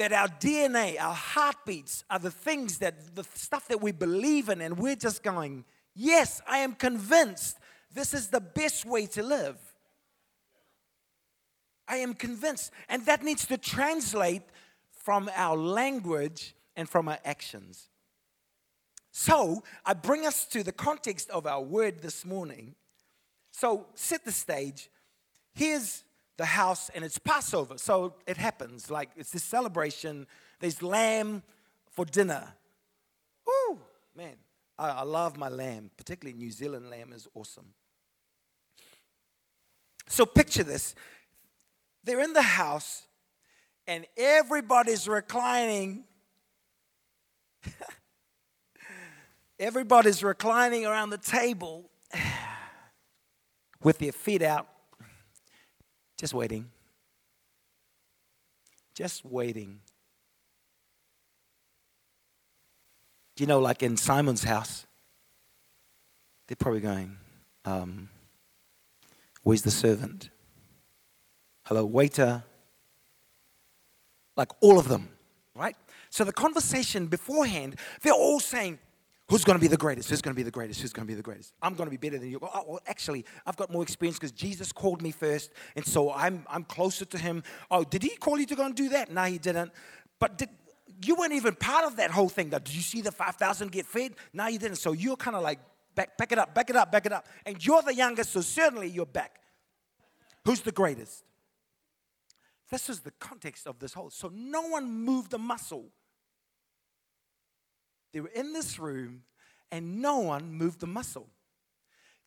that 0.00 0.14
our 0.14 0.28
DNA, 0.28 0.98
our 0.98 1.12
heartbeats 1.12 2.04
are 2.08 2.18
the 2.18 2.30
things 2.30 2.78
that, 2.78 3.14
the 3.14 3.24
stuff 3.34 3.68
that 3.68 3.82
we 3.82 3.92
believe 3.92 4.48
in, 4.48 4.62
and 4.62 4.78
we're 4.78 4.96
just 4.96 5.22
going, 5.22 5.62
yes, 5.94 6.40
I 6.48 6.60
am 6.60 6.72
convinced 6.72 7.58
this 7.92 8.14
is 8.14 8.28
the 8.28 8.40
best 8.40 8.86
way 8.86 9.04
to 9.08 9.22
live. 9.22 9.58
I 11.86 11.96
am 11.96 12.14
convinced. 12.14 12.72
And 12.88 13.04
that 13.04 13.22
needs 13.22 13.46
to 13.48 13.58
translate 13.58 14.40
from 14.90 15.30
our 15.36 15.54
language 15.54 16.54
and 16.76 16.88
from 16.88 17.06
our 17.06 17.18
actions. 17.22 17.90
So, 19.12 19.64
I 19.84 19.92
bring 19.92 20.24
us 20.24 20.46
to 20.46 20.62
the 20.62 20.72
context 20.72 21.28
of 21.28 21.46
our 21.46 21.60
word 21.60 22.00
this 22.00 22.24
morning. 22.24 22.74
So, 23.50 23.88
set 23.96 24.24
the 24.24 24.32
stage. 24.32 24.88
Here's 25.52 26.04
the 26.40 26.46
house 26.46 26.90
and 26.94 27.04
it's 27.04 27.18
Passover. 27.18 27.76
So 27.76 28.14
it 28.26 28.38
happens. 28.38 28.90
Like 28.90 29.10
it's 29.14 29.30
this 29.30 29.44
celebration. 29.44 30.26
There's 30.58 30.82
lamb 30.82 31.42
for 31.90 32.06
dinner. 32.06 32.54
Ooh, 33.46 33.78
man. 34.16 34.36
I, 34.78 34.88
I 34.88 35.02
love 35.02 35.36
my 35.36 35.50
lamb, 35.50 35.90
particularly 35.98 36.38
New 36.38 36.50
Zealand 36.50 36.88
lamb 36.88 37.12
is 37.12 37.28
awesome. 37.34 37.74
So 40.08 40.24
picture 40.24 40.62
this. 40.62 40.94
They're 42.04 42.22
in 42.22 42.32
the 42.32 42.40
house 42.40 43.02
and 43.86 44.06
everybody's 44.16 45.06
reclining. 45.06 46.04
everybody's 49.58 50.24
reclining 50.24 50.86
around 50.86 51.10
the 51.10 51.18
table 51.18 51.90
with 53.82 53.98
their 53.98 54.12
feet 54.12 54.40
out 54.40 54.68
just 56.20 56.34
waiting. 56.34 56.70
Just 58.94 59.24
waiting. 59.24 59.80
You 63.38 63.46
know, 63.46 63.58
like 63.58 63.82
in 63.82 63.96
Simon's 63.96 64.44
house, 64.44 64.86
they're 66.46 66.56
probably 66.56 66.80
going, 66.80 67.16
um, 67.64 68.10
Where's 69.42 69.62
the 69.62 69.70
servant? 69.70 70.28
Hello, 71.64 71.86
waiter. 71.86 72.44
Like 74.36 74.50
all 74.60 74.78
of 74.78 74.88
them, 74.88 75.08
right? 75.54 75.74
So 76.10 76.24
the 76.24 76.32
conversation 76.34 77.06
beforehand, 77.06 77.76
they're 78.02 78.12
all 78.12 78.40
saying, 78.40 78.78
Who's 79.30 79.44
going 79.44 79.56
to 79.56 79.60
be 79.60 79.68
the 79.68 79.76
greatest? 79.76 80.10
Who's 80.10 80.20
going 80.20 80.34
to 80.34 80.36
be 80.36 80.42
the 80.42 80.50
greatest? 80.50 80.80
Who's 80.80 80.92
going 80.92 81.06
to 81.06 81.10
be 81.10 81.14
the 81.14 81.22
greatest? 81.22 81.54
I'm 81.62 81.74
going 81.74 81.86
to 81.86 81.96
be 81.96 81.96
better 81.96 82.18
than 82.18 82.28
you. 82.28 82.40
Oh, 82.42 82.50
oh, 82.52 82.64
well, 82.66 82.80
actually, 82.88 83.24
I've 83.46 83.56
got 83.56 83.70
more 83.70 83.84
experience 83.84 84.18
because 84.18 84.32
Jesus 84.32 84.72
called 84.72 85.02
me 85.02 85.12
first, 85.12 85.52
and 85.76 85.86
so 85.86 86.12
I'm, 86.12 86.44
I'm 86.50 86.64
closer 86.64 87.04
to 87.04 87.16
him. 87.16 87.44
Oh, 87.70 87.84
did 87.84 88.02
he 88.02 88.16
call 88.16 88.40
you 88.40 88.46
to 88.46 88.56
go 88.56 88.64
and 88.66 88.74
do 88.74 88.88
that? 88.88 89.12
No, 89.12 89.22
he 89.22 89.38
didn't. 89.38 89.70
But 90.18 90.36
did, 90.36 90.48
you 91.04 91.14
weren't 91.14 91.32
even 91.32 91.54
part 91.54 91.84
of 91.84 91.94
that 91.98 92.10
whole 92.10 92.28
thing. 92.28 92.48
Did 92.48 92.74
you 92.74 92.82
see 92.82 93.02
the 93.02 93.12
5,000 93.12 93.70
get 93.70 93.86
fed? 93.86 94.14
No, 94.32 94.48
you 94.48 94.58
didn't. 94.58 94.78
So 94.78 94.90
you're 94.90 95.14
kind 95.14 95.36
of 95.36 95.44
like, 95.44 95.60
back, 95.94 96.18
back 96.18 96.32
it 96.32 96.38
up, 96.38 96.52
back 96.52 96.68
it 96.68 96.74
up, 96.74 96.90
back 96.90 97.06
it 97.06 97.12
up. 97.12 97.24
And 97.46 97.64
you're 97.64 97.82
the 97.82 97.94
youngest, 97.94 98.32
so 98.32 98.40
certainly 98.40 98.88
you're 98.88 99.06
back. 99.06 99.36
Who's 100.44 100.60
the 100.60 100.72
greatest? 100.72 101.22
This 102.68 102.88
is 102.88 102.98
the 102.98 103.12
context 103.12 103.68
of 103.68 103.78
this 103.78 103.94
whole. 103.94 104.10
So 104.10 104.28
no 104.34 104.62
one 104.62 104.90
moved 104.90 105.32
a 105.34 105.38
muscle. 105.38 105.86
They 108.12 108.20
were 108.20 108.30
in 108.34 108.52
this 108.52 108.78
room 108.78 109.22
and 109.70 110.00
no 110.02 110.18
one 110.18 110.52
moved 110.52 110.80
the 110.80 110.86
muscle. 110.86 111.28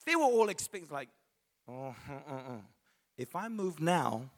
They 0.06 0.16
were 0.16 0.24
all 0.24 0.50
expecting, 0.50 0.90
like, 0.92 1.10
oh, 1.68 1.96
uh, 2.10 2.34
uh, 2.34 2.58
if 3.18 3.36
I 3.36 3.48
move 3.48 3.80
now, 3.80 4.30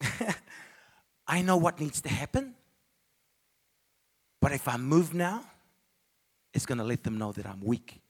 I 1.26 1.42
know 1.42 1.56
what 1.56 1.80
needs 1.80 2.00
to 2.02 2.08
happen. 2.08 2.54
But 4.40 4.52
if 4.52 4.68
I 4.68 4.76
move 4.76 5.14
now, 5.14 5.44
it's 6.54 6.66
going 6.66 6.78
to 6.78 6.84
let 6.84 7.02
them 7.02 7.18
know 7.18 7.32
that 7.32 7.46
I'm 7.46 7.60
weak. 7.60 8.00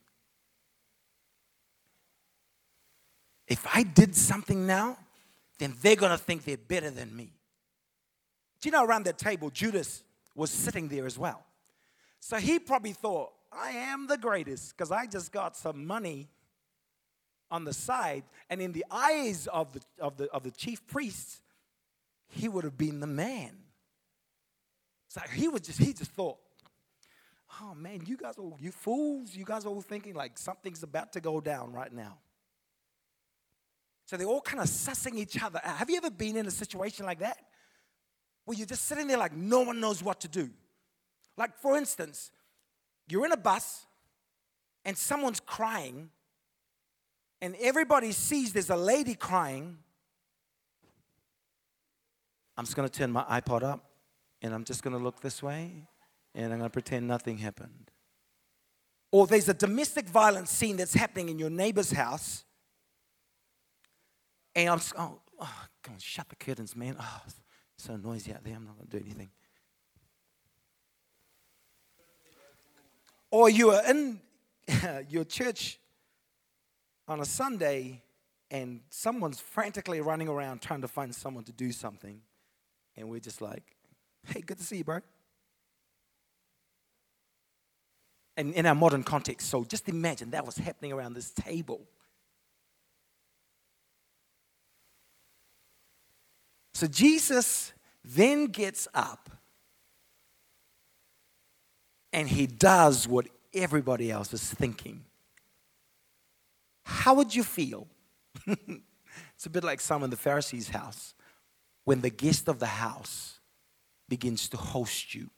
If 3.47 3.67
I 3.75 3.83
did 3.83 4.15
something 4.15 4.67
now, 4.67 4.99
then 5.59 5.75
they're 5.81 5.97
going 5.97 6.12
to 6.12 6.19
think 6.19 6.45
they're 6.45 6.57
better 6.57 6.91
than 6.91 7.17
me. 7.17 7.33
Do 8.61 8.69
you 8.69 8.73
know 8.73 8.85
around 8.85 9.05
that 9.05 9.19
table, 9.19 9.50
Judas 9.50 10.03
was 10.35 10.50
sitting 10.50 10.88
there 10.88 11.07
as 11.07 11.19
well. 11.19 11.45
So 12.21 12.37
he 12.37 12.59
probably 12.59 12.93
thought, 12.93 13.33
I 13.53 13.71
am 13.71 14.07
the 14.07 14.19
greatest 14.19 14.77
because 14.77 14.91
I 14.91 15.07
just 15.07 15.33
got 15.33 15.57
some 15.57 15.87
money 15.87 16.29
on 17.51 17.65
the 17.65 17.73
side. 17.73 18.25
And 18.51 18.61
in 18.61 18.73
the 18.73 18.85
eyes 18.91 19.47
of 19.47 19.73
the, 19.73 19.81
of 19.99 20.17
the, 20.17 20.31
of 20.31 20.43
the 20.43 20.51
chief 20.51 20.87
priests, 20.87 21.41
he 22.29 22.49
would 22.49 22.65
have 22.65 22.77
been 22.77 23.01
the 23.01 23.07
man. 23.07 23.57
So 25.09 25.21
he 25.33 25.49
was 25.49 25.63
just, 25.63 25.79
he 25.79 25.93
just 25.93 26.11
thought, 26.13 26.37
oh 27.63 27.75
man, 27.75 28.03
you 28.07 28.17
guys 28.17 28.35
all, 28.39 28.57
you 28.61 28.71
fools, 28.71 29.35
you 29.35 29.45
guys 29.45 29.65
are 29.65 29.69
all 29.69 29.81
thinking 29.81 30.15
like 30.15 30.37
something's 30.39 30.83
about 30.83 31.13
to 31.15 31.21
go 31.21 31.41
down 31.41 31.73
right 31.73 31.93
now. 31.93 32.19
So 34.05 34.17
they're 34.17 34.27
all 34.27 34.41
kind 34.41 34.61
of 34.61 34.69
sussing 34.69 35.17
each 35.17 35.43
other 35.43 35.61
out. 35.63 35.77
Have 35.77 35.91
you 35.91 35.97
ever 35.97 36.11
been 36.11 36.37
in 36.37 36.47
a 36.47 36.51
situation 36.51 37.05
like 37.05 37.21
that? 37.21 37.39
Where 38.45 38.57
you're 38.57 38.67
just 38.67 38.85
sitting 38.85 39.07
there 39.07 39.19
like 39.19 39.35
no 39.35 39.61
one 39.61 39.81
knows 39.81 40.03
what 40.03 40.21
to 40.21 40.29
do. 40.29 40.51
Like, 41.38 41.57
for 41.57 41.76
instance, 41.76 42.33
you're 43.09 43.25
in 43.25 43.33
a 43.33 43.37
bus 43.37 43.87
and 44.85 44.99
someone's 44.99 45.40
crying, 45.40 46.11
and 47.40 47.54
everybody 47.61 48.11
sees 48.12 48.52
there's 48.52 48.71
a 48.71 48.76
lady 48.76 49.14
crying. 49.14 49.78
I'm 52.57 52.64
just 52.64 52.76
going 52.76 52.88
to 52.88 52.99
turn 52.99 53.12
my 53.12 53.23
iPod 53.23 53.62
up 53.62 53.85
and 54.42 54.52
I'm 54.52 54.64
just 54.64 54.83
going 54.83 54.97
to 54.97 55.02
look 55.02 55.21
this 55.21 55.40
way 55.40 55.87
and 56.35 56.52
I'm 56.52 56.59
going 56.59 56.68
to 56.68 56.73
pretend 56.73 57.07
nothing 57.07 57.38
happened. 57.38 57.92
Or 59.12 59.28
there's 59.28 59.49
a 59.49 59.54
domestic 59.54 60.09
violence 60.09 60.50
scene 60.50 60.76
that's 60.76 60.95
happening 60.95 61.28
in 61.28 61.38
your 61.38 61.50
neighbor's 61.50 61.92
house 61.92 62.45
and 64.57 64.71
I'm 64.71 64.78
just, 64.78 64.95
oh, 64.99 65.21
oh, 65.38 65.64
come 65.85 65.95
on, 65.95 66.00
shut 66.00 66.28
the 66.28 66.35
curtains, 66.35 66.75
man. 66.75 66.97
Oh, 66.99 67.21
so 67.76 67.95
noisy 67.97 68.33
out 68.33 68.42
there. 68.42 68.57
I'm 68.57 68.64
not 68.64 68.76
going 68.76 68.88
to 68.88 68.99
do 68.99 69.04
anything. 69.04 69.30
Or 73.31 73.51
you 73.51 73.71
are 73.71 73.85
in 73.89 74.21
your 75.09 75.25
church 75.25 75.79
on 77.07 77.21
a 77.21 77.25
Sunday 77.25 78.03
and 78.51 78.81
someone's 78.91 79.41
frantically 79.41 80.01
running 80.01 80.29
around 80.29 80.63
trying 80.63 80.81
to 80.81 80.89
find 80.89 81.15
someone 81.15 81.45
to 81.45 81.53
do 81.53 81.73
something. 81.73 82.21
And 82.97 83.09
we're 83.09 83.21
just 83.21 83.41
like, 83.41 83.63
hey, 84.27 84.41
good 84.41 84.59
to 84.59 84.65
see 84.65 84.79
you, 84.79 84.85
bro. 84.85 85.01
And 88.37 88.55
in 88.55 88.67
our 88.67 88.75
modern 88.75 89.03
context, 89.03 89.49
so 89.49 89.65
just 89.65 89.89
imagine 89.89 90.31
that 90.31 90.47
was 90.47 90.57
happening 90.57 90.93
around 90.93 91.15
this 91.15 91.31
table. 91.31 91.81
So 96.73 96.87
Jesus 96.87 97.73
then 98.05 98.47
gets 98.47 98.87
up 98.95 99.29
and 102.12 102.29
he 102.29 102.47
does 102.47 103.07
what 103.07 103.27
everybody 103.55 104.11
else 104.11 104.33
is 104.33 104.43
thinking. 104.43 105.05
How 106.85 107.15
would 107.15 107.35
you 107.35 107.43
feel? 107.43 107.87
it's 108.47 109.47
a 109.47 109.50
bit 109.50 109.65
like 109.65 109.81
Simon 109.81 110.11
the 110.11 110.17
Pharisees' 110.17 110.71
house 110.71 111.14
when 111.85 112.01
the 112.01 112.11
guest 112.11 112.49
of 112.49 112.59
the 112.59 112.66
house 112.66 113.40
begins 114.09 114.49
to 114.51 114.57
host 114.57 115.14
you. 115.14 115.31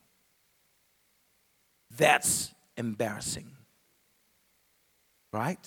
That's 1.96 2.52
embarrassing. 2.76 3.50
Right? 5.32 5.58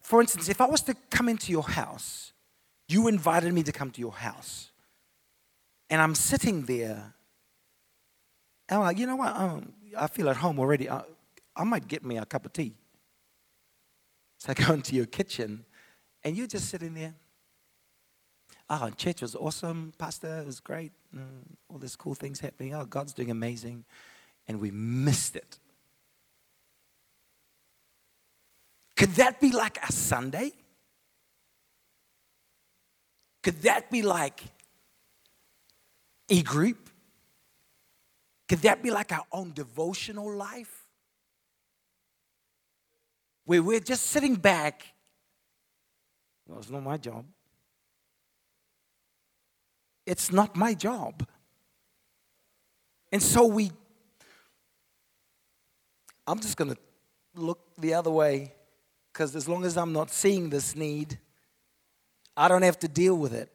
For 0.00 0.20
instance, 0.20 0.48
if 0.48 0.60
I 0.60 0.66
was 0.66 0.82
to 0.82 0.94
come 1.10 1.28
into 1.28 1.50
your 1.50 1.64
house, 1.64 2.32
you 2.88 3.08
invited 3.08 3.52
me 3.52 3.62
to 3.64 3.72
come 3.72 3.90
to 3.90 4.00
your 4.00 4.12
house. 4.12 4.70
And 5.90 6.00
I'm 6.00 6.14
sitting 6.14 6.62
there. 6.64 7.14
And 8.68 8.78
I'm 8.78 8.84
like, 8.84 8.98
you 8.98 9.06
know 9.06 9.16
what? 9.16 9.36
Um, 9.36 9.72
I 9.96 10.06
feel 10.08 10.28
at 10.28 10.36
home 10.36 10.58
already. 10.58 10.90
I, 10.90 11.02
I 11.54 11.64
might 11.64 11.86
get 11.88 12.04
me 12.04 12.18
a 12.18 12.26
cup 12.26 12.46
of 12.46 12.52
tea. 12.52 12.74
So 14.38 14.50
I 14.50 14.54
go 14.66 14.74
into 14.74 14.94
your 14.94 15.06
kitchen, 15.06 15.64
and 16.24 16.36
you're 16.36 16.46
just 16.46 16.68
sitting 16.68 16.94
there. 16.94 17.14
Oh, 18.68 18.90
church 18.90 19.22
was 19.22 19.36
awesome, 19.36 19.92
Pastor. 19.96 20.42
Was 20.44 20.58
great. 20.58 20.92
Mm, 21.14 21.22
all 21.68 21.78
these 21.78 21.94
cool 21.94 22.14
things 22.14 22.40
happening. 22.40 22.74
Oh, 22.74 22.84
God's 22.84 23.12
doing 23.12 23.30
amazing. 23.30 23.84
And 24.48 24.60
we 24.60 24.70
missed 24.70 25.36
it. 25.36 25.58
Could 28.96 29.10
that 29.10 29.40
be 29.40 29.52
like 29.52 29.78
a 29.86 29.92
Sunday? 29.92 30.52
Could 33.42 33.62
that 33.62 33.90
be 33.90 34.02
like 34.02 34.40
e 36.28 36.42
group? 36.42 36.90
Could 38.48 38.60
that 38.60 38.82
be 38.82 38.90
like 38.90 39.12
our 39.12 39.24
own 39.32 39.52
devotional 39.52 40.32
life? 40.32 40.86
Where 43.44 43.62
we're 43.62 43.80
just 43.80 44.06
sitting 44.06 44.36
back. 44.36 44.82
Well, 46.46 46.58
it's 46.58 46.70
not 46.70 46.82
my 46.82 46.96
job. 46.96 47.24
It's 50.04 50.32
not 50.32 50.54
my 50.54 50.74
job. 50.74 51.26
And 53.12 53.22
so 53.22 53.46
we, 53.46 53.72
I'm 56.26 56.40
just 56.40 56.56
going 56.56 56.72
to 56.72 56.78
look 57.34 57.60
the 57.78 57.94
other 57.94 58.10
way 58.10 58.52
because 59.12 59.34
as 59.34 59.48
long 59.48 59.64
as 59.64 59.76
I'm 59.76 59.92
not 59.92 60.10
seeing 60.10 60.50
this 60.50 60.76
need, 60.76 61.18
I 62.36 62.48
don't 62.48 62.62
have 62.62 62.78
to 62.80 62.88
deal 62.88 63.16
with 63.16 63.32
it. 63.32 63.50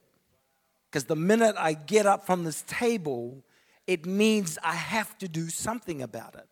Because 0.90 1.06
the 1.06 1.16
minute 1.16 1.56
I 1.58 1.74
get 1.74 2.06
up 2.06 2.26
from 2.26 2.44
this 2.44 2.64
table, 2.68 3.44
it 3.88 4.06
means 4.06 4.58
I 4.64 4.74
have 4.74 5.18
to 5.20 5.28
do 5.28 5.50
something 5.50 6.02
about 6.02 6.36
it. 6.36 6.48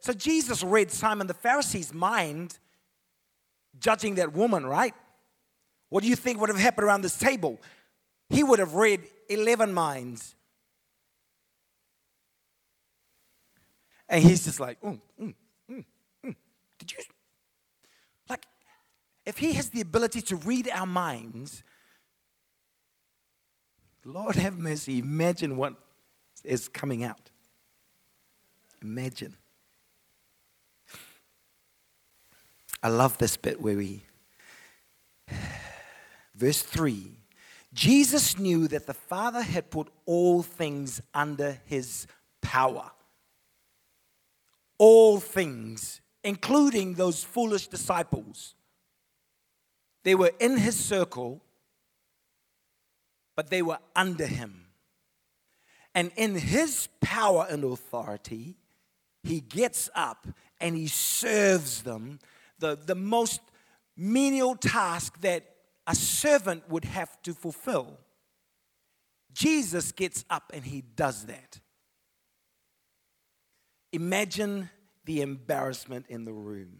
So 0.00 0.12
Jesus 0.12 0.62
read 0.62 0.90
Simon 0.90 1.26
the 1.26 1.34
Pharisee's 1.34 1.92
mind, 1.92 2.58
judging 3.78 4.14
that 4.16 4.32
woman, 4.32 4.64
right? 4.64 4.94
What 5.90 6.02
do 6.02 6.08
you 6.08 6.16
think 6.16 6.40
would 6.40 6.48
have 6.48 6.58
happened 6.58 6.86
around 6.86 7.02
this 7.02 7.18
table? 7.18 7.60
He 8.28 8.42
would 8.42 8.58
have 8.58 8.74
read 8.74 9.02
11 9.28 9.72
minds. 9.72 10.34
And 14.08 14.24
he's 14.24 14.44
just 14.44 14.58
like, 14.58 14.80
mm, 14.80 15.00
mm, 15.20 15.34
mm, 15.70 15.84
mm. 16.26 16.36
did 16.78 16.92
you? 16.92 16.98
Like, 18.28 18.46
if 19.26 19.38
he 19.38 19.52
has 19.52 19.70
the 19.70 19.80
ability 19.80 20.22
to 20.22 20.36
read 20.36 20.68
our 20.72 20.86
minds, 20.86 21.62
Lord 24.04 24.36
have 24.36 24.58
mercy, 24.58 24.98
imagine 24.98 25.56
what 25.56 25.74
is 26.44 26.68
coming 26.68 27.04
out. 27.04 27.30
Imagine. 28.82 29.36
I 32.82 32.88
love 32.88 33.18
this 33.18 33.36
bit 33.36 33.60
where 33.60 33.76
we, 33.76 34.02
verse 36.34 36.62
3 36.62 37.20
Jesus 37.72 38.38
knew 38.38 38.66
that 38.68 38.86
the 38.86 38.94
Father 38.94 39.42
had 39.42 39.70
put 39.70 39.88
all 40.04 40.42
things 40.42 41.00
under 41.14 41.58
his 41.66 42.06
power. 42.40 42.90
All 44.78 45.20
things, 45.20 46.00
including 46.24 46.94
those 46.94 47.22
foolish 47.22 47.68
disciples. 47.68 48.54
They 50.02 50.14
were 50.14 50.32
in 50.40 50.56
his 50.56 50.82
circle, 50.82 51.42
but 53.36 53.50
they 53.50 53.62
were 53.62 53.78
under 53.94 54.26
him. 54.26 54.69
And 55.94 56.12
in 56.16 56.34
his 56.34 56.88
power 57.00 57.46
and 57.48 57.64
authority, 57.64 58.56
he 59.22 59.40
gets 59.40 59.90
up 59.94 60.26
and 60.60 60.76
he 60.76 60.86
serves 60.86 61.82
them 61.82 62.18
the, 62.58 62.76
the 62.76 62.94
most 62.94 63.40
menial 63.96 64.54
task 64.54 65.20
that 65.20 65.44
a 65.86 65.94
servant 65.94 66.68
would 66.68 66.84
have 66.84 67.20
to 67.22 67.34
fulfill. 67.34 67.98
Jesus 69.32 69.92
gets 69.92 70.24
up 70.30 70.52
and 70.54 70.64
he 70.64 70.82
does 70.82 71.26
that. 71.26 71.60
Imagine 73.92 74.70
the 75.04 75.22
embarrassment 75.22 76.06
in 76.08 76.24
the 76.24 76.32
room. 76.32 76.78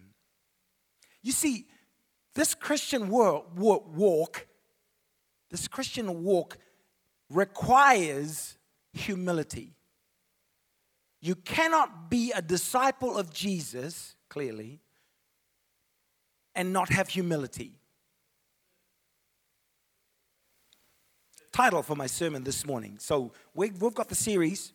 You 1.23 1.33
see, 1.33 1.67
this 2.35 2.55
Christian 2.55 3.09
walk 3.09 4.47
this 5.51 5.67
Christian 5.67 6.23
walk 6.23 6.59
requires 7.29 8.57
humility. 9.01 9.75
You 11.21 11.35
cannot 11.35 12.11
be 12.11 12.33
a 12.35 12.41
disciple 12.41 13.19
of 13.19 13.33
Jesus, 13.33 14.15
clearly, 14.29 14.81
and 16.55 16.73
not 16.73 16.89
have 16.91 17.09
humility. 17.09 17.73
Title 21.53 21.83
for 21.83 21.97
my 21.97 22.07
sermon 22.07 22.45
this 22.45 22.65
morning. 22.65 22.97
So 22.99 23.33
we've 23.55 23.79
got 23.95 24.09
the 24.09 24.15
series, 24.15 24.73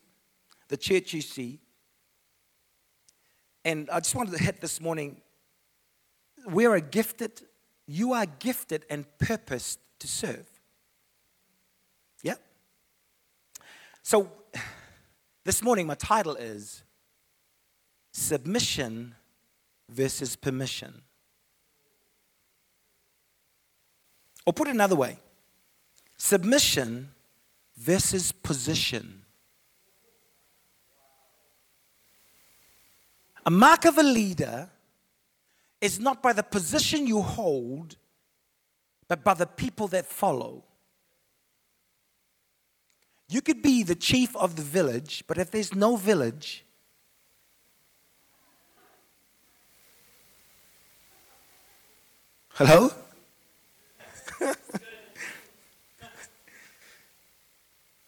The 0.68 0.76
Church 0.76 1.14
You 1.14 1.20
See. 1.20 1.58
And 3.64 3.90
I 3.90 3.98
just 4.00 4.14
wanted 4.14 4.36
to 4.36 4.42
hit 4.42 4.60
this 4.60 4.80
morning. 4.80 5.20
We 6.48 6.66
are 6.66 6.78
gifted, 6.78 7.42
you 7.86 8.12
are 8.12 8.26
gifted 8.26 8.84
and 8.88 9.04
purposed 9.18 9.80
to 9.98 10.06
serve. 10.06 10.46
Yep. 12.22 12.40
So 14.06 14.30
this 15.44 15.64
morning, 15.64 15.88
my 15.88 15.96
title 15.96 16.36
is 16.36 16.84
Submission 18.12 19.16
versus 19.88 20.36
Permission. 20.36 21.02
Or 24.46 24.52
put 24.52 24.68
it 24.68 24.76
another 24.76 24.94
way 24.94 25.18
submission 26.16 27.08
versus 27.76 28.30
position. 28.30 29.22
A 33.44 33.50
mark 33.50 33.86
of 33.86 33.98
a 33.98 34.04
leader 34.04 34.70
is 35.80 35.98
not 35.98 36.22
by 36.22 36.32
the 36.32 36.44
position 36.44 37.08
you 37.08 37.22
hold, 37.22 37.96
but 39.08 39.24
by 39.24 39.34
the 39.34 39.46
people 39.46 39.88
that 39.88 40.06
follow. 40.06 40.62
You 43.28 43.40
could 43.40 43.60
be 43.60 43.82
the 43.82 43.96
chief 43.96 44.36
of 44.36 44.56
the 44.56 44.62
village, 44.62 45.24
but 45.26 45.36
if 45.38 45.50
there's 45.50 45.74
no 45.74 45.96
village, 45.96 46.64
hello? 52.54 52.92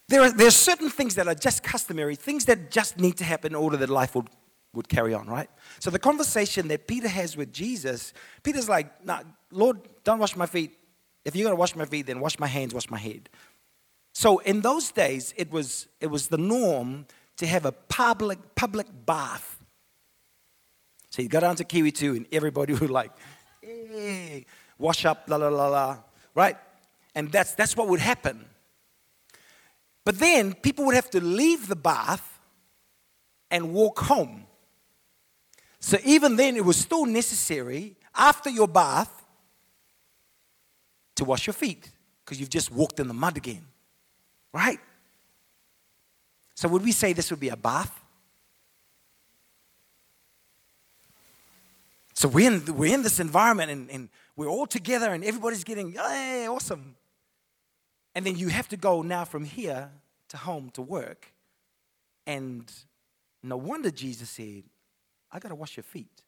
there, 0.08 0.22
are, 0.22 0.30
there 0.30 0.46
are 0.46 0.52
certain 0.52 0.88
things 0.88 1.16
that 1.16 1.26
are 1.26 1.34
just 1.34 1.64
customary, 1.64 2.14
things 2.14 2.44
that 2.44 2.70
just 2.70 2.98
need 2.98 3.16
to 3.16 3.24
happen 3.24 3.52
in 3.52 3.56
order 3.56 3.76
that 3.76 3.90
life 3.90 4.14
would, 4.14 4.28
would 4.72 4.88
carry 4.88 5.14
on, 5.14 5.26
right? 5.26 5.50
So 5.80 5.90
the 5.90 5.98
conversation 5.98 6.68
that 6.68 6.86
Peter 6.86 7.08
has 7.08 7.36
with 7.36 7.52
Jesus, 7.52 8.12
Peter's 8.44 8.68
like, 8.68 9.04
nah, 9.04 9.22
Lord, 9.50 9.80
don't 10.04 10.20
wash 10.20 10.36
my 10.36 10.46
feet. 10.46 10.78
If 11.24 11.34
you're 11.34 11.44
going 11.44 11.56
to 11.56 11.60
wash 11.60 11.74
my 11.74 11.86
feet, 11.86 12.06
then 12.06 12.20
wash 12.20 12.38
my 12.38 12.46
hands, 12.46 12.72
wash 12.72 12.88
my 12.88 12.98
head. 12.98 13.28
So 14.18 14.38
in 14.38 14.62
those 14.62 14.90
days, 14.90 15.32
it 15.36 15.48
was, 15.52 15.86
it 16.00 16.08
was 16.08 16.26
the 16.26 16.38
norm 16.38 17.06
to 17.36 17.46
have 17.46 17.64
a 17.64 17.70
public, 17.70 18.56
public 18.56 18.88
bath. 19.06 19.60
So 21.08 21.22
you 21.22 21.28
go 21.28 21.38
down 21.38 21.54
to 21.54 21.64
QE2 21.64 22.16
and 22.16 22.26
everybody 22.32 22.72
would 22.80 22.90
like, 22.90 23.12
hey, 23.60 24.44
wash 24.76 25.04
up, 25.04 25.26
la 25.28 25.36
la 25.36 25.46
la 25.46 25.68
la, 25.68 25.98
right? 26.34 26.56
And 27.14 27.30
that's, 27.30 27.54
that's 27.54 27.76
what 27.76 27.86
would 27.86 28.00
happen. 28.00 28.44
But 30.04 30.18
then 30.18 30.52
people 30.52 30.86
would 30.86 30.96
have 30.96 31.10
to 31.10 31.20
leave 31.20 31.68
the 31.68 31.76
bath 31.76 32.40
and 33.52 33.72
walk 33.72 34.00
home. 34.00 34.48
So 35.78 35.96
even 36.04 36.34
then, 36.34 36.56
it 36.56 36.64
was 36.64 36.76
still 36.76 37.06
necessary 37.06 37.94
after 38.16 38.50
your 38.50 38.66
bath 38.66 39.24
to 41.14 41.24
wash 41.24 41.46
your 41.46 41.54
feet 41.54 41.88
because 42.24 42.40
you've 42.40 42.50
just 42.50 42.72
walked 42.72 42.98
in 42.98 43.06
the 43.06 43.14
mud 43.14 43.36
again. 43.36 43.67
Right? 44.52 44.80
So, 46.54 46.68
would 46.68 46.82
we 46.82 46.92
say 46.92 47.12
this 47.12 47.30
would 47.30 47.40
be 47.40 47.50
a 47.50 47.56
bath? 47.56 48.02
So, 52.14 52.28
we're 52.28 52.50
in, 52.50 52.76
we're 52.76 52.92
in 52.92 53.02
this 53.02 53.20
environment 53.20 53.70
and, 53.70 53.90
and 53.90 54.08
we're 54.34 54.48
all 54.48 54.66
together 54.66 55.12
and 55.12 55.24
everybody's 55.24 55.64
getting, 55.64 55.92
hey, 55.92 56.46
awesome. 56.48 56.96
And 58.14 58.26
then 58.26 58.36
you 58.36 58.48
have 58.48 58.68
to 58.68 58.76
go 58.76 59.02
now 59.02 59.24
from 59.24 59.44
here 59.44 59.90
to 60.28 60.36
home 60.36 60.70
to 60.70 60.82
work. 60.82 61.32
And 62.26 62.70
no 63.42 63.56
wonder 63.56 63.90
Jesus 63.90 64.30
said, 64.30 64.64
I 65.30 65.38
got 65.38 65.48
to 65.50 65.54
wash 65.54 65.76
your 65.76 65.84
feet. 65.84 66.22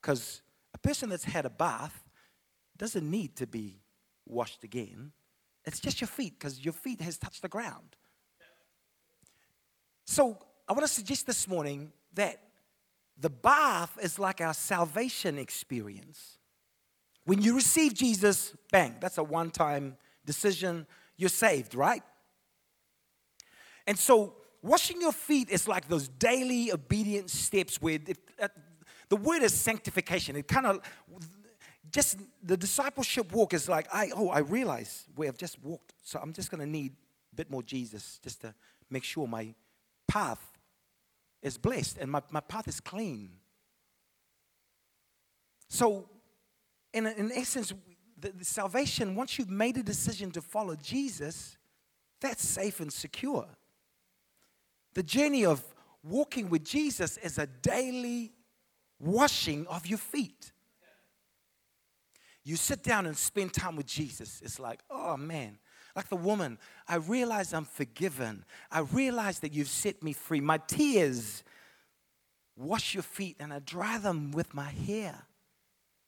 Because 0.00 0.42
a 0.74 0.78
person 0.78 1.08
that's 1.08 1.24
had 1.24 1.46
a 1.46 1.50
bath 1.50 2.04
doesn't 2.76 3.08
need 3.08 3.36
to 3.36 3.46
be 3.46 3.80
washed 4.26 4.64
again. 4.64 5.12
It's 5.64 5.80
just 5.80 6.00
your 6.00 6.08
feet 6.08 6.38
because 6.38 6.64
your 6.64 6.72
feet 6.72 7.00
has 7.00 7.18
touched 7.18 7.42
the 7.42 7.48
ground. 7.48 7.96
So 10.06 10.38
I 10.68 10.72
want 10.72 10.82
to 10.86 10.92
suggest 10.92 11.26
this 11.26 11.46
morning 11.46 11.92
that 12.14 12.40
the 13.18 13.30
bath 13.30 13.98
is 14.02 14.18
like 14.18 14.40
our 14.40 14.54
salvation 14.54 15.38
experience. 15.38 16.38
When 17.24 17.42
you 17.42 17.54
receive 17.54 17.94
Jesus, 17.94 18.54
bang, 18.72 18.96
that's 19.00 19.18
a 19.18 19.22
one 19.22 19.50
time 19.50 19.96
decision. 20.24 20.86
You're 21.16 21.28
saved, 21.28 21.74
right? 21.74 22.02
And 23.86 23.98
so 23.98 24.36
washing 24.62 25.00
your 25.00 25.12
feet 25.12 25.50
is 25.50 25.68
like 25.68 25.88
those 25.88 26.08
daily 26.08 26.72
obedience 26.72 27.32
steps 27.32 27.80
where 27.80 27.94
it, 27.94 28.18
uh, 28.40 28.48
the 29.08 29.16
word 29.16 29.42
is 29.42 29.52
sanctification. 29.52 30.36
It 30.36 30.48
kind 30.48 30.66
of 30.66 30.80
just 31.90 32.18
the 32.42 32.56
discipleship 32.56 33.32
walk 33.32 33.54
is 33.54 33.68
like, 33.68 33.86
I, 33.92 34.10
oh, 34.14 34.28
I 34.28 34.40
realize 34.40 35.04
we 35.16 35.26
have 35.26 35.36
just 35.36 35.62
walked, 35.62 35.94
so 36.02 36.18
I'm 36.22 36.32
just 36.32 36.50
going 36.50 36.60
to 36.60 36.66
need 36.66 36.92
a 37.32 37.36
bit 37.36 37.50
more 37.50 37.62
Jesus 37.62 38.20
just 38.22 38.40
to 38.42 38.54
make 38.90 39.04
sure 39.04 39.26
my 39.26 39.54
path 40.06 40.58
is 41.42 41.56
blessed 41.56 41.98
and 41.98 42.10
my, 42.10 42.22
my 42.30 42.40
path 42.40 42.68
is 42.68 42.80
clean. 42.80 43.30
So, 45.68 46.08
in, 46.92 47.06
in 47.06 47.30
essence, 47.32 47.72
the, 48.18 48.32
the 48.32 48.44
salvation, 48.44 49.14
once 49.14 49.38
you've 49.38 49.50
made 49.50 49.76
a 49.76 49.82
decision 49.82 50.30
to 50.32 50.42
follow 50.42 50.74
Jesus, 50.76 51.56
that's 52.20 52.46
safe 52.46 52.80
and 52.80 52.92
secure. 52.92 53.46
The 54.94 55.02
journey 55.02 55.46
of 55.46 55.62
walking 56.02 56.50
with 56.50 56.64
Jesus 56.64 57.16
is 57.18 57.38
a 57.38 57.46
daily 57.46 58.32
washing 58.98 59.66
of 59.68 59.86
your 59.86 59.98
feet. 59.98 60.52
You 62.44 62.56
sit 62.56 62.82
down 62.82 63.06
and 63.06 63.16
spend 63.16 63.52
time 63.52 63.76
with 63.76 63.86
Jesus. 63.86 64.40
It's 64.42 64.58
like, 64.58 64.80
oh 64.90 65.16
man, 65.16 65.58
like 65.94 66.08
the 66.08 66.16
woman, 66.16 66.58
I 66.88 66.96
realize 66.96 67.52
I'm 67.52 67.64
forgiven. 67.64 68.44
I 68.70 68.80
realize 68.80 69.40
that 69.40 69.52
you've 69.52 69.68
set 69.68 70.02
me 70.02 70.12
free. 70.12 70.40
My 70.40 70.58
tears 70.58 71.42
wash 72.56 72.94
your 72.94 73.02
feet 73.02 73.36
and 73.40 73.52
I 73.52 73.58
dry 73.58 73.98
them 73.98 74.32
with 74.32 74.54
my 74.54 74.70
hair. 74.70 75.26